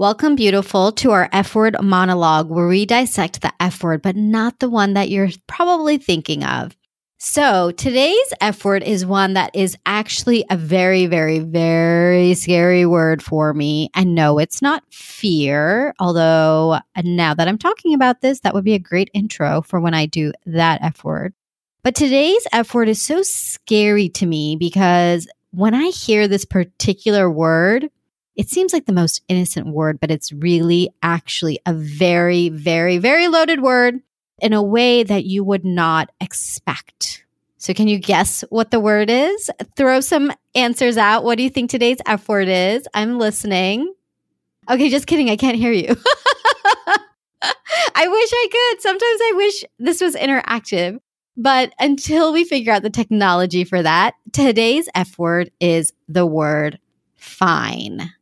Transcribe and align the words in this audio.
Welcome, 0.00 0.36
beautiful, 0.36 0.92
to 0.92 1.10
our 1.10 1.28
F 1.32 1.56
word 1.56 1.74
monologue 1.82 2.48
where 2.48 2.68
we 2.68 2.86
dissect 2.86 3.40
the 3.40 3.52
F 3.58 3.82
word, 3.82 4.00
but 4.00 4.14
not 4.14 4.60
the 4.60 4.70
one 4.70 4.94
that 4.94 5.10
you're 5.10 5.30
probably 5.48 5.98
thinking 5.98 6.44
of. 6.44 6.76
So, 7.18 7.72
today's 7.72 8.32
F 8.40 8.64
word 8.64 8.84
is 8.84 9.04
one 9.04 9.32
that 9.32 9.50
is 9.56 9.76
actually 9.86 10.44
a 10.50 10.56
very, 10.56 11.06
very, 11.06 11.40
very 11.40 12.34
scary 12.34 12.86
word 12.86 13.24
for 13.24 13.52
me. 13.52 13.90
And 13.92 14.14
no, 14.14 14.38
it's 14.38 14.62
not 14.62 14.84
fear, 14.92 15.92
although 15.98 16.74
uh, 16.94 17.02
now 17.02 17.34
that 17.34 17.48
I'm 17.48 17.58
talking 17.58 17.92
about 17.92 18.20
this, 18.20 18.38
that 18.42 18.54
would 18.54 18.62
be 18.62 18.74
a 18.74 18.78
great 18.78 19.10
intro 19.14 19.62
for 19.62 19.80
when 19.80 19.94
I 19.94 20.06
do 20.06 20.32
that 20.46 20.80
F 20.80 21.02
word. 21.02 21.34
But 21.82 21.96
today's 21.96 22.46
F 22.52 22.72
word 22.72 22.88
is 22.88 23.02
so 23.02 23.22
scary 23.22 24.10
to 24.10 24.26
me 24.26 24.54
because 24.54 25.26
when 25.50 25.74
I 25.74 25.88
hear 25.88 26.28
this 26.28 26.44
particular 26.44 27.28
word, 27.28 27.90
it 28.38 28.48
seems 28.48 28.72
like 28.72 28.86
the 28.86 28.92
most 28.92 29.20
innocent 29.26 29.66
word, 29.66 29.98
but 29.98 30.12
it's 30.12 30.32
really 30.32 30.90
actually 31.02 31.58
a 31.66 31.74
very, 31.74 32.48
very, 32.48 32.96
very 32.96 33.26
loaded 33.26 33.60
word 33.60 33.96
in 34.40 34.52
a 34.52 34.62
way 34.62 35.02
that 35.02 35.24
you 35.24 35.42
would 35.42 35.64
not 35.64 36.10
expect. 36.20 37.24
So, 37.56 37.74
can 37.74 37.88
you 37.88 37.98
guess 37.98 38.44
what 38.50 38.70
the 38.70 38.78
word 38.78 39.10
is? 39.10 39.50
Throw 39.76 39.98
some 39.98 40.32
answers 40.54 40.96
out. 40.96 41.24
What 41.24 41.36
do 41.36 41.42
you 41.42 41.50
think 41.50 41.68
today's 41.68 41.98
F 42.06 42.28
word 42.28 42.46
is? 42.46 42.86
I'm 42.94 43.18
listening. 43.18 43.92
Okay, 44.70 44.88
just 44.88 45.08
kidding. 45.08 45.28
I 45.30 45.36
can't 45.36 45.56
hear 45.56 45.72
you. 45.72 45.88
I 47.42 48.06
wish 48.06 48.30
I 48.32 48.48
could. 48.52 48.82
Sometimes 48.82 49.02
I 49.02 49.32
wish 49.34 49.64
this 49.80 50.00
was 50.00 50.14
interactive. 50.14 51.00
But 51.36 51.72
until 51.80 52.32
we 52.32 52.44
figure 52.44 52.72
out 52.72 52.82
the 52.82 52.90
technology 52.90 53.64
for 53.64 53.82
that, 53.82 54.14
today's 54.32 54.88
F 54.94 55.18
word 55.18 55.50
is 55.58 55.92
the 56.08 56.26
word 56.26 56.78
fine 57.16 58.12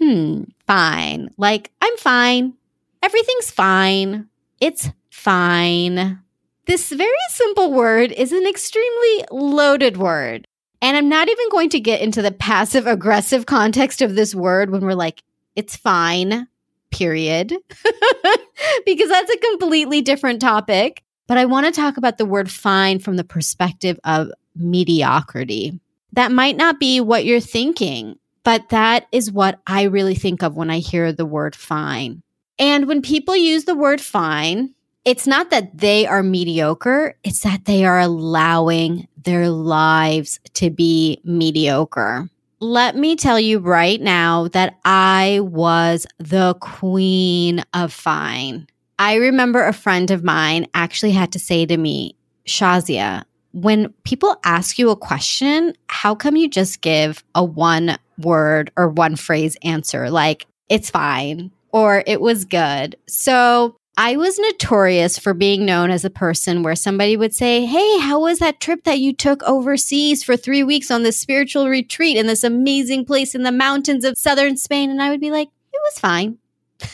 hmm, 0.00 0.44
fine. 0.66 1.30
Like, 1.36 1.70
I'm 1.80 1.96
fine. 1.96 2.54
Everything's 3.02 3.50
fine. 3.50 4.28
It's 4.60 4.90
fine. 5.10 6.20
This 6.66 6.90
very 6.90 7.10
simple 7.30 7.72
word 7.72 8.12
is 8.12 8.32
an 8.32 8.46
extremely 8.46 9.24
loaded 9.30 9.96
word. 9.96 10.46
And 10.82 10.96
I'm 10.96 11.08
not 11.08 11.28
even 11.28 11.48
going 11.50 11.68
to 11.70 11.80
get 11.80 12.00
into 12.00 12.22
the 12.22 12.30
passive 12.30 12.86
aggressive 12.86 13.46
context 13.46 14.00
of 14.00 14.14
this 14.14 14.34
word 14.34 14.70
when 14.70 14.82
we're 14.82 14.94
like, 14.94 15.22
it's 15.56 15.76
fine, 15.76 16.48
period, 16.90 17.48
because 18.86 19.08
that's 19.08 19.32
a 19.32 19.38
completely 19.38 20.00
different 20.00 20.40
topic. 20.40 21.02
But 21.26 21.38
I 21.38 21.44
want 21.44 21.66
to 21.66 21.72
talk 21.72 21.96
about 21.96 22.18
the 22.18 22.24
word 22.24 22.50
fine 22.50 22.98
from 22.98 23.16
the 23.16 23.24
perspective 23.24 24.00
of 24.04 24.30
mediocrity. 24.56 25.78
That 26.12 26.32
might 26.32 26.56
not 26.56 26.80
be 26.80 27.00
what 27.00 27.24
you're 27.24 27.40
thinking. 27.40 28.18
But 28.50 28.70
that 28.70 29.06
is 29.12 29.30
what 29.30 29.60
I 29.64 29.84
really 29.84 30.16
think 30.16 30.42
of 30.42 30.56
when 30.56 30.70
I 30.70 30.80
hear 30.80 31.12
the 31.12 31.24
word 31.24 31.54
fine. 31.54 32.20
And 32.58 32.88
when 32.88 33.00
people 33.00 33.36
use 33.36 33.64
the 33.64 33.76
word 33.76 34.00
fine, 34.00 34.74
it's 35.04 35.24
not 35.24 35.50
that 35.50 35.78
they 35.78 36.04
are 36.04 36.24
mediocre, 36.24 37.14
it's 37.22 37.42
that 37.42 37.66
they 37.66 37.84
are 37.84 38.00
allowing 38.00 39.06
their 39.16 39.50
lives 39.50 40.40
to 40.54 40.68
be 40.68 41.20
mediocre. 41.22 42.28
Let 42.58 42.96
me 42.96 43.14
tell 43.14 43.38
you 43.38 43.60
right 43.60 44.00
now 44.00 44.48
that 44.48 44.80
I 44.84 45.38
was 45.44 46.08
the 46.18 46.54
queen 46.54 47.62
of 47.72 47.92
fine. 47.92 48.66
I 48.98 49.14
remember 49.14 49.64
a 49.64 49.72
friend 49.72 50.10
of 50.10 50.24
mine 50.24 50.66
actually 50.74 51.12
had 51.12 51.30
to 51.34 51.38
say 51.38 51.66
to 51.66 51.76
me, 51.76 52.16
Shazia, 52.48 53.22
when 53.52 53.90
people 54.02 54.40
ask 54.42 54.76
you 54.76 54.90
a 54.90 54.96
question, 54.96 55.74
how 55.86 56.16
come 56.16 56.34
you 56.34 56.48
just 56.48 56.80
give 56.80 57.22
a 57.36 57.44
one 57.44 57.96
word 58.24 58.70
or 58.76 58.88
one 58.88 59.16
phrase 59.16 59.56
answer 59.62 60.10
like, 60.10 60.46
it's 60.68 60.90
fine 60.90 61.50
or 61.72 62.02
it 62.06 62.20
was 62.20 62.44
good? 62.44 62.96
So 63.08 63.76
I 63.96 64.16
was 64.16 64.38
notorious 64.38 65.18
for 65.18 65.34
being 65.34 65.66
known 65.66 65.90
as 65.90 66.04
a 66.04 66.10
person 66.10 66.62
where 66.62 66.76
somebody 66.76 67.16
would 67.16 67.34
say, 67.34 67.66
Hey, 67.66 67.98
how 67.98 68.20
was 68.20 68.38
that 68.38 68.60
trip 68.60 68.84
that 68.84 68.98
you 68.98 69.12
took 69.12 69.42
overseas 69.42 70.24
for 70.24 70.36
three 70.36 70.62
weeks 70.62 70.90
on 70.90 71.02
this 71.02 71.20
spiritual 71.20 71.68
retreat 71.68 72.16
in 72.16 72.26
this 72.26 72.44
amazing 72.44 73.04
place 73.04 73.34
in 73.34 73.42
the 73.42 73.52
mountains 73.52 74.04
of 74.04 74.16
southern 74.16 74.56
Spain? 74.56 74.90
And 74.90 75.02
I 75.02 75.10
would 75.10 75.20
be 75.20 75.30
like, 75.30 75.48
It 75.72 75.80
was 75.84 75.98
fine. 75.98 76.38
Can 76.78 76.88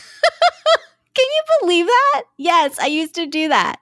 you 1.16 1.42
believe 1.60 1.86
that? 1.86 2.22
Yes, 2.38 2.78
I 2.80 2.86
used 2.86 3.14
to 3.14 3.26
do 3.26 3.48
that. 3.48 3.76